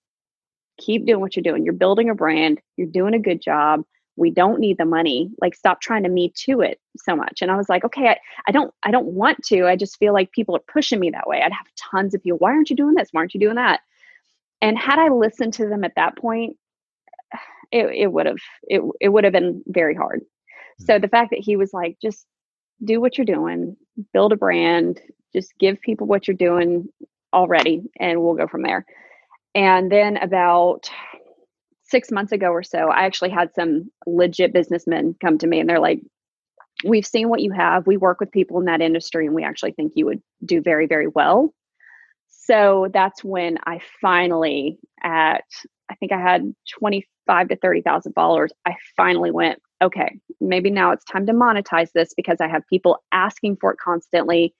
[0.79, 1.65] keep doing what you're doing.
[1.65, 3.83] You're building a brand, you're doing a good job.
[4.15, 5.31] We don't need the money.
[5.41, 7.41] Like stop trying to me to it so much.
[7.41, 9.65] And I was like, okay, I, I don't I don't want to.
[9.65, 11.41] I just feel like people are pushing me that way.
[11.41, 13.09] I'd have tons of people, why aren't you doing this?
[13.11, 13.81] Why aren't you doing that?
[14.61, 16.57] And had I listened to them at that point,
[17.71, 20.21] it, it would have it, it would have been very hard.
[20.79, 21.01] So mm.
[21.01, 22.25] the fact that he was like, just
[22.83, 23.75] do what you're doing,
[24.13, 25.01] build a brand,
[25.33, 26.87] just give people what you're doing
[27.33, 28.85] already, and we'll go from there.
[29.55, 30.89] And then about
[31.83, 35.69] six months ago or so, I actually had some legit businessmen come to me and
[35.69, 36.01] they're like,
[36.85, 37.87] We've seen what you have.
[37.87, 40.87] We work with people in that industry and we actually think you would do very,
[40.87, 41.53] very well.
[42.29, 45.45] So that's when I finally, at
[45.89, 51.05] I think I had 25 to 30,000 followers, I finally went, okay, maybe now it's
[51.05, 54.53] time to monetize this because I have people asking for it constantly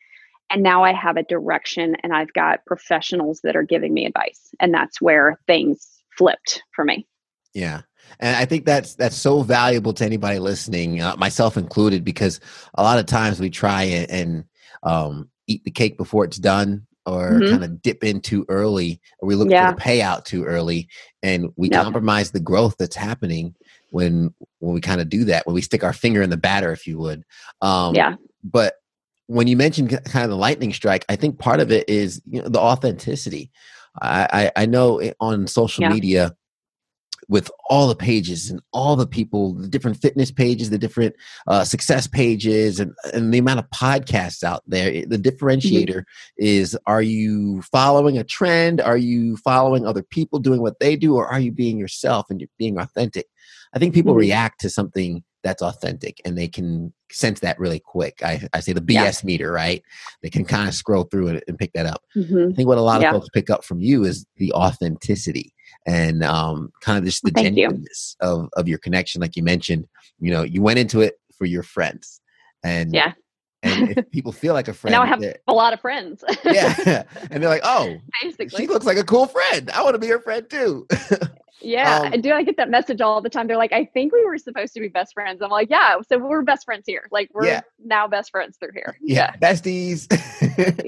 [0.49, 4.49] and now I have a direction and I've got professionals that are giving me advice.
[4.59, 7.07] And that's where things flipped for me.
[7.53, 7.81] Yeah.
[8.19, 12.39] And I think that's that's so valuable to anybody listening, uh, myself included, because
[12.73, 14.43] a lot of times we try and, and
[14.81, 17.51] um, eat the cake before it's done, or mm-hmm.
[17.51, 19.69] kind of dip in too early, or we look yeah.
[19.69, 20.87] for the payout too early,
[21.23, 21.83] and we yep.
[21.83, 23.55] compromise the growth that's happening
[23.91, 25.45] when when we kind of do that.
[25.45, 27.23] When we stick our finger in the batter, if you would.
[27.61, 28.15] Um, yeah.
[28.43, 28.75] But
[29.27, 32.41] when you mentioned kind of the lightning strike, I think part of it is you
[32.41, 33.51] know, the authenticity.
[34.01, 35.93] I, I, I know on social yeah.
[35.93, 36.35] media
[37.29, 41.15] with all the pages and all the people, the different fitness pages, the different
[41.47, 44.91] uh, success pages, and, and the amount of podcasts out there.
[44.91, 45.21] The mm-hmm.
[45.21, 46.01] differentiator mm-hmm.
[46.37, 48.81] is are you following a trend?
[48.81, 51.15] Are you following other people doing what they do?
[51.15, 53.27] Or are you being yourself and you're being authentic?
[53.73, 54.21] I think people mm-hmm.
[54.21, 58.21] react to something that's authentic and they can sense that really quick.
[58.23, 59.11] I, I say the BS yeah.
[59.23, 59.83] meter, right?
[60.21, 62.01] They can kind of scroll through it and pick that up.
[62.15, 62.51] Mm-hmm.
[62.51, 65.53] I think what a lot of folks pick up from you is the authenticity
[65.85, 68.27] and um, kind of just the Thank genuineness you.
[68.27, 69.21] of, of your connection.
[69.21, 69.87] Like you mentioned,
[70.19, 72.19] you know, you went into it for your friends
[72.63, 73.13] and yeah.
[73.61, 76.23] And if people feel like a friend, now I have a lot of friends.
[76.45, 78.57] yeah, and they're like, "Oh, Basically.
[78.57, 79.69] she looks like a cool friend.
[79.71, 80.87] I want to be her friend too."
[81.61, 83.47] yeah, um, do I get that message all the time?
[83.47, 86.17] They're like, "I think we were supposed to be best friends." I'm like, "Yeah, so
[86.17, 87.07] we're best friends here.
[87.11, 87.61] Like we're yeah.
[87.83, 89.51] now best friends through here." Yeah, yeah.
[89.51, 90.07] besties.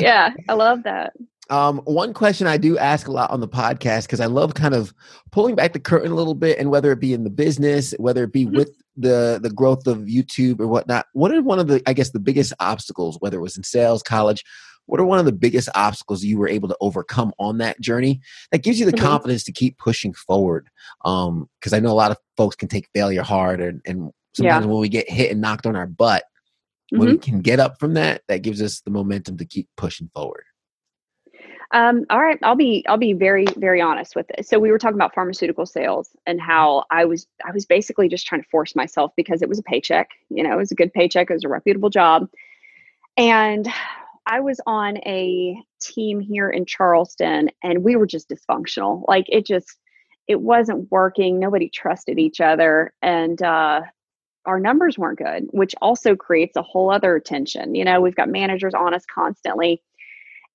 [0.02, 1.14] yeah, I love that.
[1.52, 4.74] Um, one question I do ask a lot on the podcast because I love kind
[4.74, 4.94] of
[5.32, 8.24] pulling back the curtain a little bit, and whether it be in the business, whether
[8.24, 8.56] it be mm-hmm.
[8.56, 12.12] with the the growth of YouTube or whatnot, what are one of the I guess
[12.12, 14.46] the biggest obstacles, whether it was in sales, college,
[14.86, 18.22] what are one of the biggest obstacles you were able to overcome on that journey
[18.52, 19.06] that gives you the mm-hmm.
[19.06, 20.70] confidence to keep pushing forward?
[21.04, 24.66] Um, because I know a lot of folks can take failure hard, and, and sometimes
[24.66, 24.72] yeah.
[24.72, 27.00] when we get hit and knocked on our butt, mm-hmm.
[27.00, 27.30] when we mm-hmm.
[27.30, 30.44] can get up from that, that gives us the momentum to keep pushing forward.
[31.74, 34.46] Um, all right, I'll be I'll be very very honest with it.
[34.46, 38.28] So we were talking about pharmaceutical sales and how I was I was basically just
[38.28, 40.10] trying to force myself because it was a paycheck.
[40.30, 41.30] You know, it was a good paycheck.
[41.30, 42.28] It was a reputable job,
[43.16, 43.68] and
[44.26, 49.06] I was on a team here in Charleston, and we were just dysfunctional.
[49.08, 49.78] Like it just
[50.28, 51.40] it wasn't working.
[51.40, 53.82] Nobody trusted each other, and uh,
[54.46, 57.76] our numbers weren't good, which also creates a whole other tension.
[57.76, 59.82] You know, we've got managers on us constantly.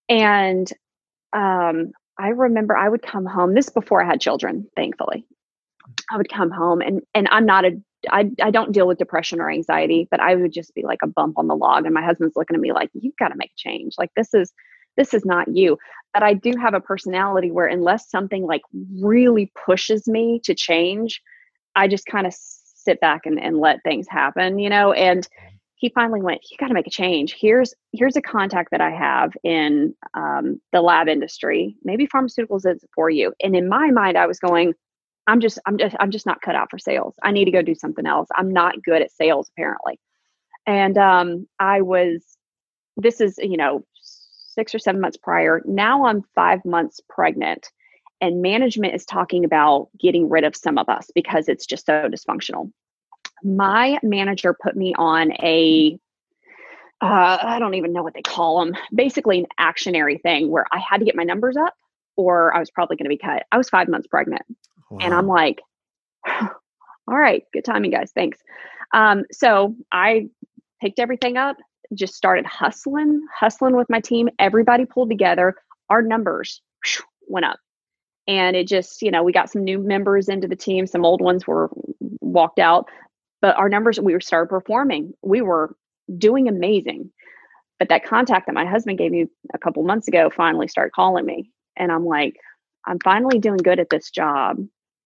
[0.09, 0.71] And
[1.37, 3.55] um, I remember I would come home.
[3.55, 5.27] This before I had children, thankfully.
[6.11, 9.41] I would come home and and I'm not a I I don't deal with depression
[9.41, 11.85] or anxiety, but I would just be like a bump on the log.
[11.85, 13.95] And my husband's looking at me like, you've got to make a change.
[13.99, 14.53] Like this is
[14.97, 15.77] this is not you.
[16.15, 18.63] But I do have a personality where unless something like
[19.01, 21.21] really pushes me to change,
[21.75, 25.29] I just kind of sit back and, and let things happen, you know, and
[25.77, 27.37] he finally went you got to make a change.
[27.39, 32.85] Here's here's a contact that i have in um, the lab industry maybe pharmaceuticals is
[32.95, 33.33] for you.
[33.43, 34.75] And in my mind i was going
[35.27, 37.15] i'm just i'm just i'm just not cut out for sales.
[37.23, 38.29] I need to go do something else.
[38.35, 40.01] I'm not good at sales apparently.
[40.67, 42.37] And um, i was
[42.97, 45.63] this is you know six or seven months prior.
[45.67, 47.69] Now i'm five months pregnant
[48.21, 52.09] and management is talking about getting rid of some of us because it's just so
[52.09, 52.71] dysfunctional
[53.43, 55.99] my manager put me on a
[57.03, 58.75] uh, I don't even know what they call them.
[58.95, 61.75] Basically, an actionary thing where I had to get my numbers up,
[62.17, 63.45] or I was probably going to be cut.
[63.53, 64.43] I was five months pregnant,
[64.91, 64.99] wow.
[65.03, 65.61] and I'm like,
[66.27, 66.49] all
[67.07, 68.13] right, good timing, guys.
[68.15, 68.39] Thanks.
[68.95, 70.29] Um, so I
[70.81, 71.57] picked everything up,
[71.95, 74.31] just started hustling, hustling with my team.
[74.39, 75.55] Everybody pulled together.
[75.91, 76.63] Our numbers
[77.29, 77.59] went up,
[78.27, 80.87] and it just, you know, we got some new members into the team.
[80.87, 81.69] Some old ones were
[82.21, 82.89] walked out
[83.41, 85.13] but our numbers we started performing.
[85.23, 85.77] We were
[86.17, 87.11] doing amazing.
[87.79, 91.27] But that contact that my husband gave me a couple months ago finally started calling
[91.27, 91.51] me.
[91.77, 92.37] And i'm like
[92.87, 94.59] i'm finally doing good at this job.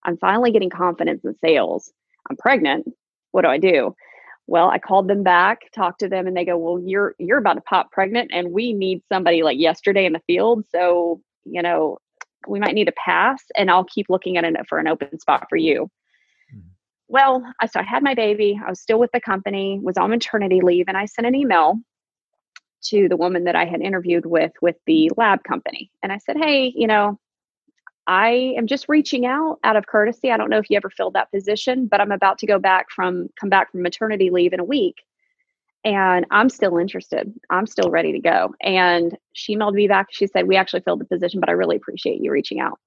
[0.04, 1.92] I'm finally getting confidence in sales.
[2.28, 2.86] I'm pregnant.
[3.32, 3.94] What do i do?
[4.46, 7.54] Well i called them back talked to them and they go well you're you're about
[7.54, 10.64] to pop pregnant and we need somebody like yesterday in the field.
[10.70, 11.98] So you know
[12.48, 15.46] we might need a pass and i'll keep looking at it for an open spot
[15.48, 15.90] for you
[17.10, 18.58] well, I so I had my baby.
[18.64, 21.76] I was still with the company, was on maternity leave, and I sent an email
[22.84, 25.90] to the woman that I had interviewed with with the lab company.
[26.02, 27.18] And I said, "Hey, you know,
[28.06, 30.30] I am just reaching out out of courtesy.
[30.30, 32.86] I don't know if you ever filled that position, but I'm about to go back
[32.94, 34.96] from come back from maternity leave in a week.
[35.84, 37.32] And I'm still interested.
[37.48, 38.54] I'm still ready to go.
[38.60, 40.08] And she emailed me back.
[40.10, 42.78] She said, We actually filled the position, but I really appreciate you reaching out.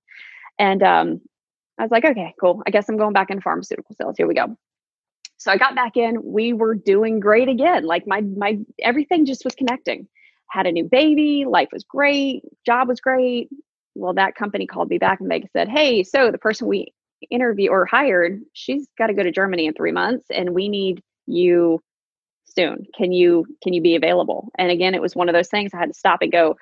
[0.60, 1.22] And um,
[1.78, 2.62] I was like, okay, cool.
[2.68, 4.16] I guess I'm going back in pharmaceutical sales.
[4.18, 4.56] Here we go.
[5.38, 6.22] So I got back in.
[6.24, 7.84] We were doing great again.
[7.84, 10.08] Like my my everything just was connecting.
[10.50, 11.46] Had a new baby.
[11.48, 12.44] Life was great.
[12.66, 13.50] Job was great.
[13.96, 16.94] Well, that company called me back and they said, "Hey, so the person we
[17.30, 21.02] interview or hired, she's got to go to Germany in three months, and we need
[21.26, 21.82] you
[22.46, 22.86] soon.
[22.96, 25.74] Can you can you be available?" And again, it was one of those things.
[25.74, 26.56] I had to stop and go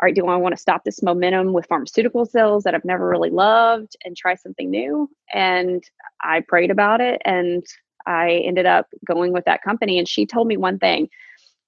[0.00, 3.06] all right, do I want to stop this momentum with pharmaceutical sales that I've never
[3.06, 5.10] really loved and try something new?
[5.34, 5.84] And
[6.22, 7.62] I prayed about it and
[8.06, 9.98] I ended up going with that company.
[9.98, 11.10] And she told me one thing.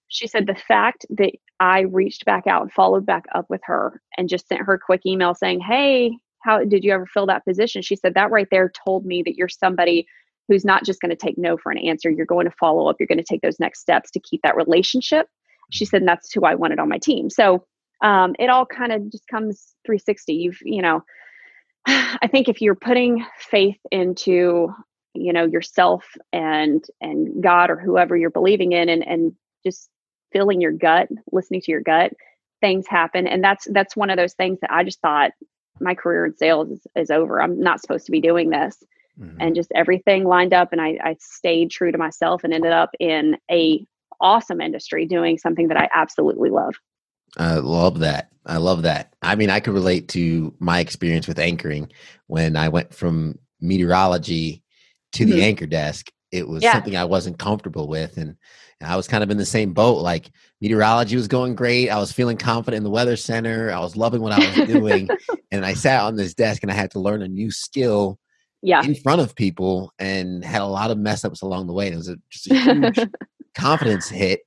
[0.09, 4.01] She said, the fact that I reached back out and followed back up with her
[4.17, 7.45] and just sent her a quick email saying, Hey, how did you ever fill that
[7.45, 7.83] position?
[7.83, 10.07] She said, that right there told me that you're somebody
[10.49, 12.11] who's not just going to take no for an answer.
[12.11, 12.97] You're going to follow up.
[12.99, 15.29] You're going to take those next steps to keep that relationship.
[15.71, 17.31] She said, that's who I wanted on my team.
[17.31, 17.65] So
[18.03, 21.03] um, it all kind of just comes 360 you've you know
[21.87, 24.69] i think if you're putting faith into
[25.15, 29.33] you know yourself and and god or whoever you're believing in and and
[29.65, 29.89] just
[30.33, 32.13] feeling your gut listening to your gut
[32.61, 35.33] things happen and that's that's one of those things that i just thought
[35.81, 38.83] my career in sales is, is over i'm not supposed to be doing this
[39.21, 39.37] mm-hmm.
[39.41, 42.91] and just everything lined up and I, I stayed true to myself and ended up
[43.01, 43.85] in a
[44.21, 46.75] awesome industry doing something that I absolutely love.
[47.37, 48.29] I love that.
[48.45, 49.15] I love that.
[49.23, 51.91] I mean, I could relate to my experience with anchoring
[52.27, 54.63] when I went from meteorology
[55.13, 55.33] to mm-hmm.
[55.33, 56.11] the anchor desk.
[56.33, 56.73] It was yeah.
[56.73, 58.17] something I wasn't comfortable with.
[58.17, 58.37] And
[58.81, 59.99] I was kind of in the same boat.
[59.99, 61.89] Like meteorology was going great.
[61.89, 63.71] I was feeling confident in the weather center.
[63.71, 65.09] I was loving what I was doing.
[65.53, 68.19] and I sat on this desk and I had to learn a new skill
[68.63, 68.83] yeah.
[68.83, 71.89] in front of people and had a lot of mess ups along the way.
[71.89, 72.99] It was a, just a huge
[73.55, 74.41] confidence hit.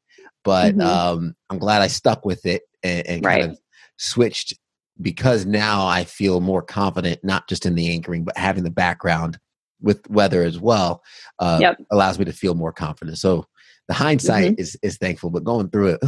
[0.45, 0.81] But mm-hmm.
[0.81, 3.41] um, I'm glad I stuck with it and, and right.
[3.41, 3.59] kind of
[3.97, 4.53] switched
[5.01, 9.37] because now I feel more confident, not just in the anchoring, but having the background
[9.81, 11.03] with weather as well
[11.39, 11.77] uh, yep.
[11.91, 13.17] allows me to feel more confident.
[13.17, 13.45] So
[13.87, 14.61] the hindsight mm-hmm.
[14.61, 15.99] is is thankful, but going through it,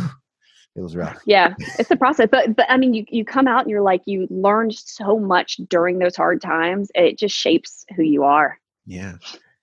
[0.75, 1.19] it was rough.
[1.25, 2.29] Yeah, it's the process.
[2.31, 5.57] But but I mean, you you come out and you're like you learned so much
[5.69, 6.89] during those hard times.
[6.95, 8.57] It just shapes who you are.
[8.85, 9.15] Yeah.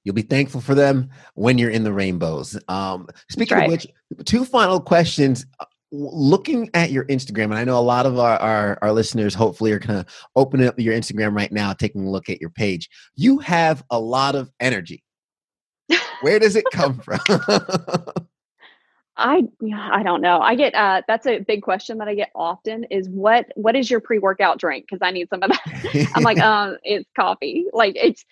[0.04, 2.58] You'll be thankful for them when you're in the rainbows.
[2.68, 3.64] Um, speaking right.
[3.64, 3.87] of which,
[4.24, 5.46] two final questions
[5.94, 9.72] looking at your Instagram, and I know a lot of our, our, our listeners hopefully
[9.72, 12.90] are kind of opening up your Instagram right now, taking a look at your page.
[13.14, 15.05] You have a lot of energy.
[16.22, 17.20] Where does it come from?
[19.16, 20.40] I I don't know.
[20.40, 23.88] I get uh that's a big question that I get often is what what is
[23.88, 26.12] your pre-workout drink cuz I need some of that.
[26.16, 27.66] I'm like um it's coffee.
[27.72, 28.24] Like it's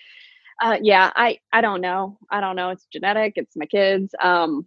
[0.61, 2.19] uh yeah, I I don't know.
[2.31, 2.71] I don't know.
[2.71, 4.13] It's genetic, it's my kids.
[4.21, 4.67] Um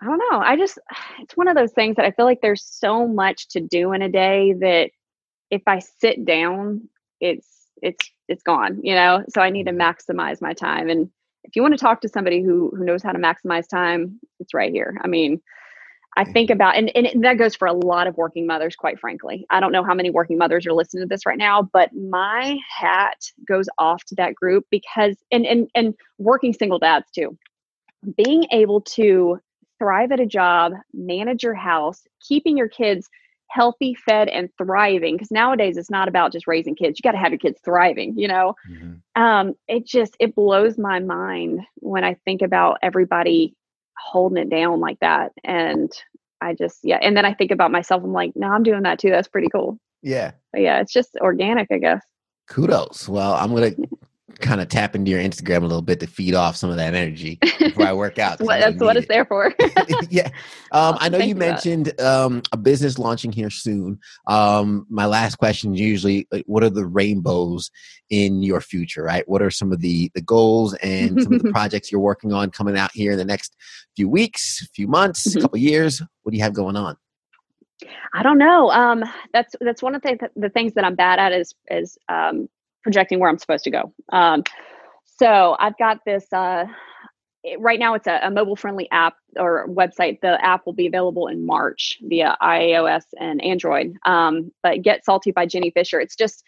[0.00, 0.38] I don't know.
[0.38, 0.78] I just
[1.20, 4.02] it's one of those things that I feel like there's so much to do in
[4.02, 4.90] a day that
[5.50, 6.88] if I sit down,
[7.20, 7.46] it's
[7.82, 9.24] it's it's gone, you know?
[9.28, 9.80] So I need to mm-hmm.
[9.80, 11.10] maximize my time and
[11.44, 14.52] if you want to talk to somebody who who knows how to maximize time, it's
[14.52, 14.98] right here.
[15.02, 15.40] I mean,
[16.16, 19.46] I think about and, and that goes for a lot of working mothers, quite frankly.
[19.50, 22.58] I don't know how many working mothers are listening to this right now, but my
[22.68, 27.38] hat goes off to that group because and and and working single dads too.
[28.16, 29.40] Being able to
[29.78, 33.08] thrive at a job, manage your house, keeping your kids
[33.48, 35.14] healthy, fed, and thriving.
[35.14, 36.98] Because nowadays it's not about just raising kids.
[36.98, 38.54] You got to have your kids thriving, you know?
[38.70, 39.22] Mm-hmm.
[39.22, 43.54] Um, it just, it blows my mind when I think about everybody
[43.98, 45.32] holding it down like that.
[45.44, 45.90] And
[46.40, 46.98] I just, yeah.
[47.00, 48.02] And then I think about myself.
[48.04, 49.10] I'm like, no, I'm doing that too.
[49.10, 49.78] That's pretty cool.
[50.02, 50.32] Yeah.
[50.52, 52.04] But yeah, it's just organic, I guess.
[52.48, 53.08] Kudos.
[53.08, 53.88] Well, I'm going to
[54.40, 56.94] kind of tap into your Instagram a little bit to feed off some of that
[56.94, 58.40] energy before I work out.
[58.40, 59.00] well, that's what it.
[59.00, 59.54] it's there for.
[60.10, 60.28] yeah.
[60.72, 64.00] Um, I know you mentioned um, a business launching here soon.
[64.26, 67.70] Um, my last question is usually like, what are the rainbows
[68.10, 69.26] in your future, right?
[69.28, 72.50] What are some of the, the goals and some of the projects you're working on
[72.50, 73.56] coming out here in the next
[73.94, 75.40] few weeks, few months, mm-hmm.
[75.40, 76.02] couple years?
[76.22, 76.96] What do you have going on?
[78.14, 78.70] I don't know.
[78.70, 82.48] Um, that's that's one of the, the things that I'm bad at is is um,
[82.86, 83.92] projecting where I'm supposed to go.
[84.12, 84.44] Um,
[85.18, 86.32] so I've got this.
[86.32, 86.66] Uh,
[87.42, 90.20] it, right now, it's a, a mobile-friendly app or website.
[90.20, 93.96] The app will be available in March via iOS and Android.
[94.06, 95.98] Um, but Get Salty by Jenny Fisher.
[96.00, 96.44] It's just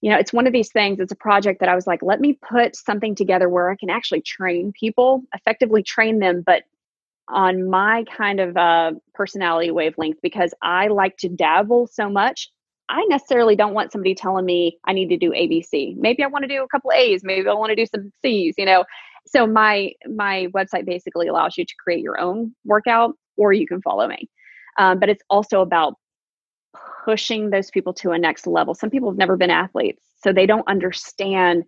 [0.00, 0.98] you know, it's one of these things.
[0.98, 3.90] It's a project that I was like, let me put something together where I can
[3.90, 6.64] actually train people, effectively train them, but
[7.28, 12.50] on my kind of uh, personality wavelength because I like to dabble so much.
[12.88, 15.96] I necessarily don't want somebody telling me I need to do ABC.
[15.96, 18.54] Maybe I want to do a couple A's, maybe I want to do some C's,
[18.56, 18.84] you know.
[19.26, 23.82] So my my website basically allows you to create your own workout or you can
[23.82, 24.28] follow me.
[24.78, 25.94] Um, but it's also about
[27.04, 28.74] pushing those people to a next level.
[28.74, 31.64] Some people have never been athletes, so they don't understand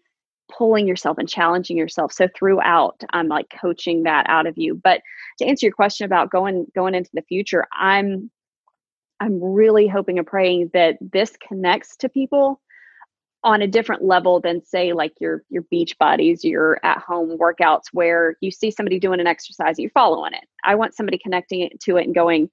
[0.50, 2.12] pulling yourself and challenging yourself.
[2.12, 4.81] So throughout, I'm like coaching that out of you.
[4.83, 5.02] But
[5.38, 8.31] to answer your question about going going into the future, I'm
[9.20, 12.61] I'm really hoping and praying that this connects to people
[13.44, 17.85] on a different level than say like your your beach bodies, your at home workouts
[17.92, 20.44] where you see somebody doing an exercise and you're following it.
[20.64, 22.50] I want somebody connecting it to it and going,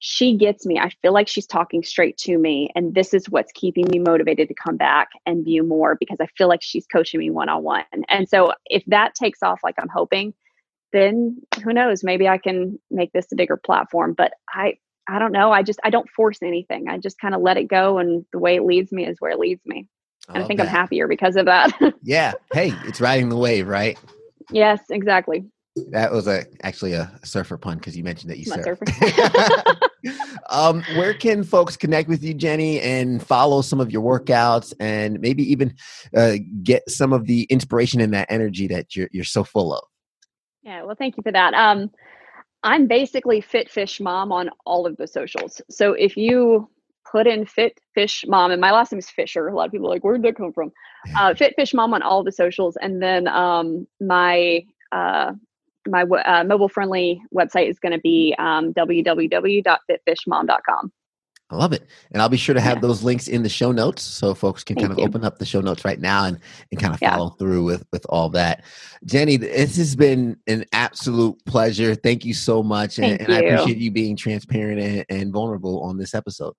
[0.00, 0.78] she gets me.
[0.78, 2.70] I feel like she's talking straight to me.
[2.76, 6.26] And this is what's keeping me motivated to come back and view more because I
[6.36, 7.84] feel like she's coaching me one on one.
[8.08, 10.34] And so if that takes off like I'm hoping,
[10.92, 12.04] then who knows?
[12.04, 14.14] Maybe I can make this a bigger platform.
[14.16, 14.78] But I
[15.08, 15.50] I don't know.
[15.50, 16.88] I just I don't force anything.
[16.88, 19.30] I just kind of let it go, and the way it leads me is where
[19.30, 19.86] it leads me.
[20.28, 20.60] And I, I think.
[20.60, 21.72] I'm happier because of that.
[22.02, 22.32] yeah.
[22.52, 23.98] Hey, it's riding the wave, right?
[24.50, 25.44] Yes, exactly.
[25.90, 28.78] That was a actually a surfer pun because you mentioned that you surf.
[30.50, 35.20] um, where can folks connect with you, Jenny, and follow some of your workouts, and
[35.20, 35.74] maybe even
[36.16, 39.84] uh, get some of the inspiration and that energy that you're you're so full of?
[40.62, 41.54] Yeah, well, thank you for that.
[41.54, 41.90] Um,
[42.62, 45.62] I'm basically Fit Fish Mom on all of the socials.
[45.70, 46.68] So if you
[47.10, 49.48] put in Fit Fish Mom, and my last name is Fisher.
[49.48, 50.72] A lot of people are like, where'd that come from?
[51.16, 55.30] Uh, Fit Fish Mom on all the socials, and then um, my uh,
[55.86, 60.92] my uh, mobile friendly website is going to be um, www.fitfishmom.com.
[61.50, 61.86] I love it.
[62.12, 62.82] And I'll be sure to have yeah.
[62.82, 65.04] those links in the show notes so folks can Thank kind of you.
[65.06, 66.38] open up the show notes right now and,
[66.70, 67.14] and kind of yeah.
[67.14, 68.64] follow through with, with all that.
[69.06, 71.94] Jenny, this has been an absolute pleasure.
[71.94, 72.98] Thank you so much.
[72.98, 76.54] And, and I appreciate you being transparent and, and, vulnerable on this episode.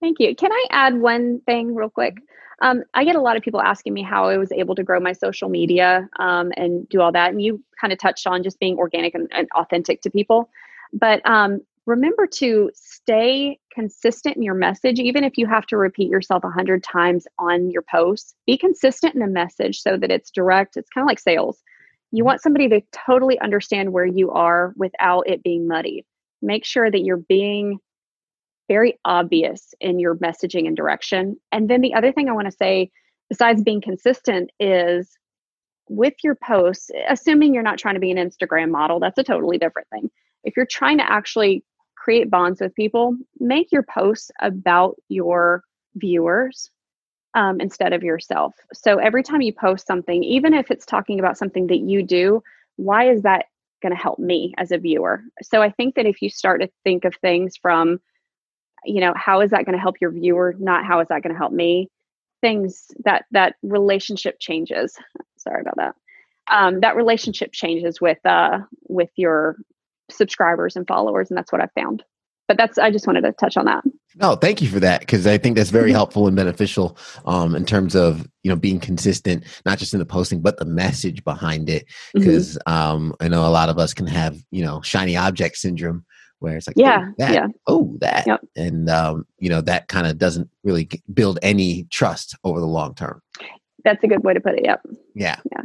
[0.00, 0.34] Thank you.
[0.34, 2.16] Can I add one thing real quick?
[2.62, 5.00] Um, I get a lot of people asking me how I was able to grow
[5.00, 7.30] my social media um, and do all that.
[7.30, 10.50] And you kind of touched on just being organic and, and authentic to people.
[10.92, 16.08] But um, remember to stay consistent in your message, even if you have to repeat
[16.08, 18.34] yourself a hundred times on your posts.
[18.46, 20.76] Be consistent in the message so that it's direct.
[20.76, 21.62] It's kind of like sales.
[22.12, 22.26] You mm-hmm.
[22.26, 26.04] want somebody to totally understand where you are without it being muddy.
[26.42, 27.78] Make sure that you're being
[28.68, 31.36] very obvious in your messaging and direction.
[31.50, 32.90] And then the other thing I want to say,
[33.28, 35.10] besides being consistent, is
[35.88, 39.58] with your posts, assuming you're not trying to be an Instagram model, that's a totally
[39.58, 40.08] different thing.
[40.44, 41.64] If you're trying to actually
[42.00, 45.62] create bonds with people, make your posts about your
[45.96, 46.70] viewers
[47.34, 48.54] um, instead of yourself.
[48.72, 52.42] So every time you post something, even if it's talking about something that you do,
[52.76, 53.46] why is that
[53.82, 55.22] going to help me as a viewer?
[55.42, 58.00] So I think that if you start to think of things from,
[58.84, 61.34] you know, how is that going to help your viewer, not how is that going
[61.34, 61.90] to help me,
[62.40, 64.96] things that that relationship changes.
[65.36, 65.94] Sorry about that.
[66.50, 69.56] Um, that relationship changes with uh, with your
[70.12, 72.02] subscribers and followers and that's what i found
[72.48, 73.82] but that's i just wanted to touch on that
[74.16, 75.96] no thank you for that because i think that's very mm-hmm.
[75.96, 76.96] helpful and beneficial
[77.26, 80.64] um, in terms of you know being consistent not just in the posting but the
[80.64, 81.84] message behind it
[82.14, 82.72] because mm-hmm.
[82.72, 86.04] um, i know a lot of us can have you know shiny object syndrome
[86.40, 87.46] where it's like yeah oh, that yeah.
[87.66, 88.40] oh that yep.
[88.56, 92.94] and um, you know that kind of doesn't really build any trust over the long
[92.94, 93.22] term
[93.84, 94.80] that's a good way to put it yep
[95.14, 95.62] yeah yeah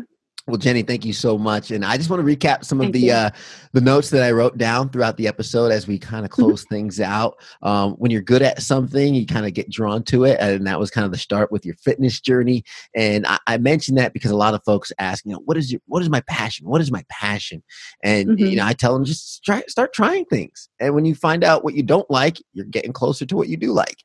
[0.48, 1.72] well, Jenny, thank you so much.
[1.72, 3.30] And I just want to recap some thank of the uh,
[3.72, 6.43] the notes that I wrote down throughout the episode as we kind of mm-hmm.
[6.43, 7.38] close things out.
[7.64, 10.80] Um, when you're good at something, you kind of get drawn to it, and that
[10.80, 12.64] was kind of the start with your fitness journey.
[12.93, 15.72] And I, I mentioned that because a lot of folks ask, you know, what is
[15.72, 16.68] your what is my passion?
[16.68, 17.64] What is my passion?
[18.04, 18.46] And mm-hmm.
[18.46, 20.70] you know, I tell them just try start trying things.
[20.80, 23.58] And when you find out what you don't like, you're getting closer to what you
[23.58, 23.98] do like.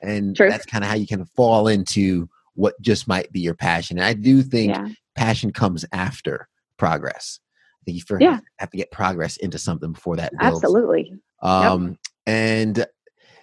[0.00, 0.48] And True.
[0.48, 2.28] that's kind of how you can fall into
[2.58, 3.98] what just might be your passion.
[3.98, 4.88] And I do think yeah
[5.18, 6.48] passion comes after
[6.78, 7.40] progress.
[7.82, 8.38] I think you first yeah.
[8.58, 10.64] have to get progress into something before that builds.
[10.64, 11.12] Absolutely.
[11.42, 11.96] Um, yep.
[12.26, 12.86] And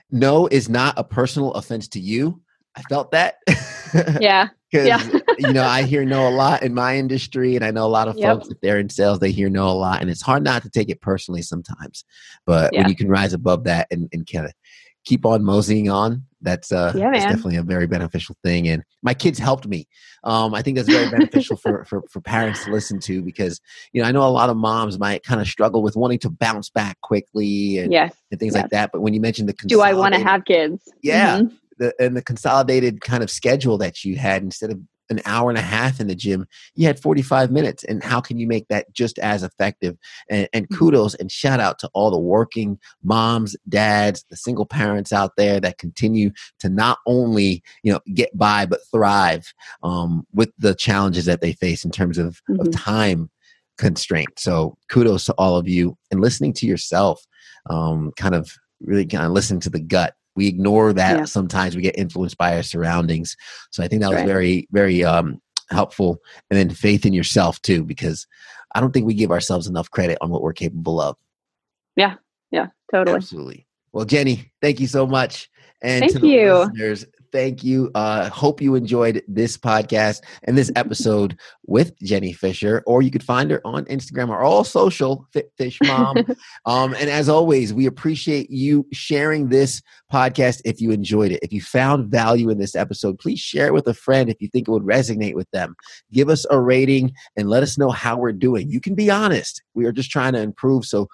[0.10, 2.42] no is not a personal offense to you.
[2.76, 3.36] I felt that.
[4.20, 4.50] yeah.
[4.72, 5.20] Because, yeah.
[5.38, 8.10] you know, I hear no a lot in my industry, and I know a lot
[8.10, 8.36] of yep.
[8.36, 10.02] folks, if they're in sales, they hear no a lot.
[10.02, 12.04] And it's hard not to take it personally sometimes.
[12.46, 12.82] But yeah.
[12.82, 14.52] when you can rise above that and, and kind of
[15.06, 16.26] keep on moseying on.
[16.46, 18.68] That's uh, yeah, that's definitely a very beneficial thing.
[18.70, 19.88] And my kids helped me.
[20.24, 23.60] Um, I think that's very beneficial for, for for parents to listen to because
[23.92, 26.30] you know I know a lot of moms might kind of struggle with wanting to
[26.30, 28.62] bounce back quickly and, yes, and things yes.
[28.62, 28.92] like that.
[28.94, 30.82] But when you mentioned the do I want to have kids?
[31.02, 31.40] Yeah.
[31.40, 31.56] Mm-hmm.
[31.78, 34.80] The, and the consolidated kind of schedule that you had instead of
[35.10, 37.84] an hour and a half in the gym, you had 45 minutes.
[37.84, 39.98] And how can you make that just as effective?
[40.30, 40.78] And, and mm-hmm.
[40.78, 45.60] kudos and shout out to all the working moms, dads, the single parents out there
[45.60, 49.54] that continue to not only, you know, get by, but thrive
[49.84, 52.62] um, with the challenges that they face in terms of, mm-hmm.
[52.62, 53.30] of time
[53.78, 54.40] constraint.
[54.40, 57.26] So kudos to all of you and listening to yourself,
[57.70, 58.52] um, kind of
[58.82, 61.26] really kind of listen to the gut we ignore that yeah.
[61.26, 63.36] sometimes we get influenced by our surroundings
[63.72, 64.28] so i think that was right.
[64.28, 66.20] very very um, helpful
[66.50, 68.28] and then faith in yourself too because
[68.76, 71.16] i don't think we give ourselves enough credit on what we're capable of
[71.96, 72.16] yeah
[72.52, 75.50] yeah totally absolutely well jenny thank you so much
[75.82, 76.54] and thank to the you.
[76.54, 77.06] listeners
[77.36, 77.92] thank you.
[77.96, 83.24] Uh, hope you enjoyed this podcast and this episode with Jenny Fisher, or you could
[83.24, 86.16] find her on Instagram or all social, Fit Fish Mom.
[86.66, 89.82] um, and as always, we appreciate you sharing this
[90.14, 91.40] podcast if you enjoyed it.
[91.44, 94.48] If you found value in this episode, please share it with a friend if you
[94.48, 95.76] think it would resonate with them.
[96.14, 98.70] Give us a rating and let us know how we're doing.
[98.70, 99.62] You can be honest.
[99.74, 100.86] We are just trying to improve.
[100.86, 101.10] So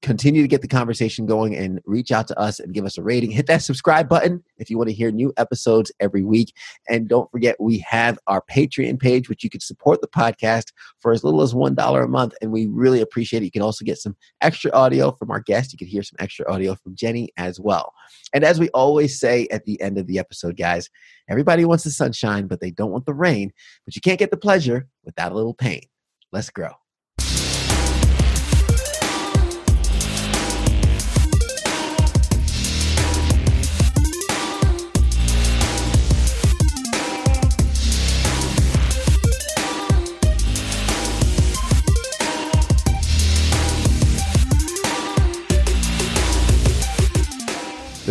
[0.00, 3.02] continue to get the conversation going and reach out to us and give us a
[3.02, 3.30] rating.
[3.30, 6.54] Hit that subscribe button if you want to hear new episodes every week.
[6.88, 11.12] And don't forget, we have our Patreon page, which you can support the podcast for
[11.12, 12.34] as little as $1 a month.
[12.40, 13.46] And we really appreciate it.
[13.46, 15.72] You can also get some extra audio from our guest.
[15.72, 17.92] You can hear some extra audio from Jenny as well.
[18.32, 20.90] And as we always say at the end of the episode, guys,
[21.28, 23.52] everybody wants the sunshine, but they don't want the rain.
[23.84, 25.82] But you can't get the pleasure without a little pain.
[26.30, 26.72] Let's grow.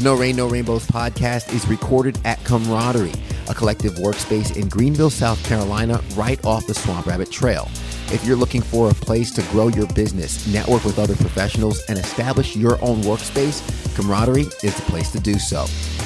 [0.03, 3.13] No Rain, No Rainbows podcast is recorded at Camaraderie,
[3.49, 7.67] a collective workspace in Greenville, South Carolina, right off the Swamp Rabbit Trail.
[8.11, 11.97] If you're looking for a place to grow your business, network with other professionals, and
[11.97, 13.63] establish your own workspace,
[13.95, 15.65] Camaraderie is the place to do so.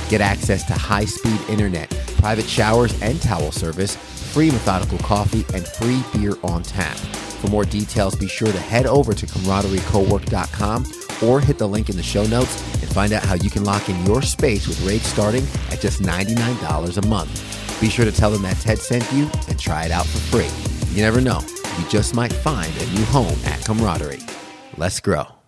[0.09, 3.97] Get access to high speed internet, private showers and towel service,
[4.31, 6.95] free methodical coffee, and free beer on tap.
[6.95, 10.85] For more details, be sure to head over to camaraderiecowork.com
[11.23, 13.89] or hit the link in the show notes and find out how you can lock
[13.89, 17.81] in your space with rates starting at just $99 a month.
[17.81, 20.95] Be sure to tell them that Ted sent you and try it out for free.
[20.95, 21.39] You never know,
[21.79, 24.19] you just might find a new home at Camaraderie.
[24.77, 25.40] Let's grow.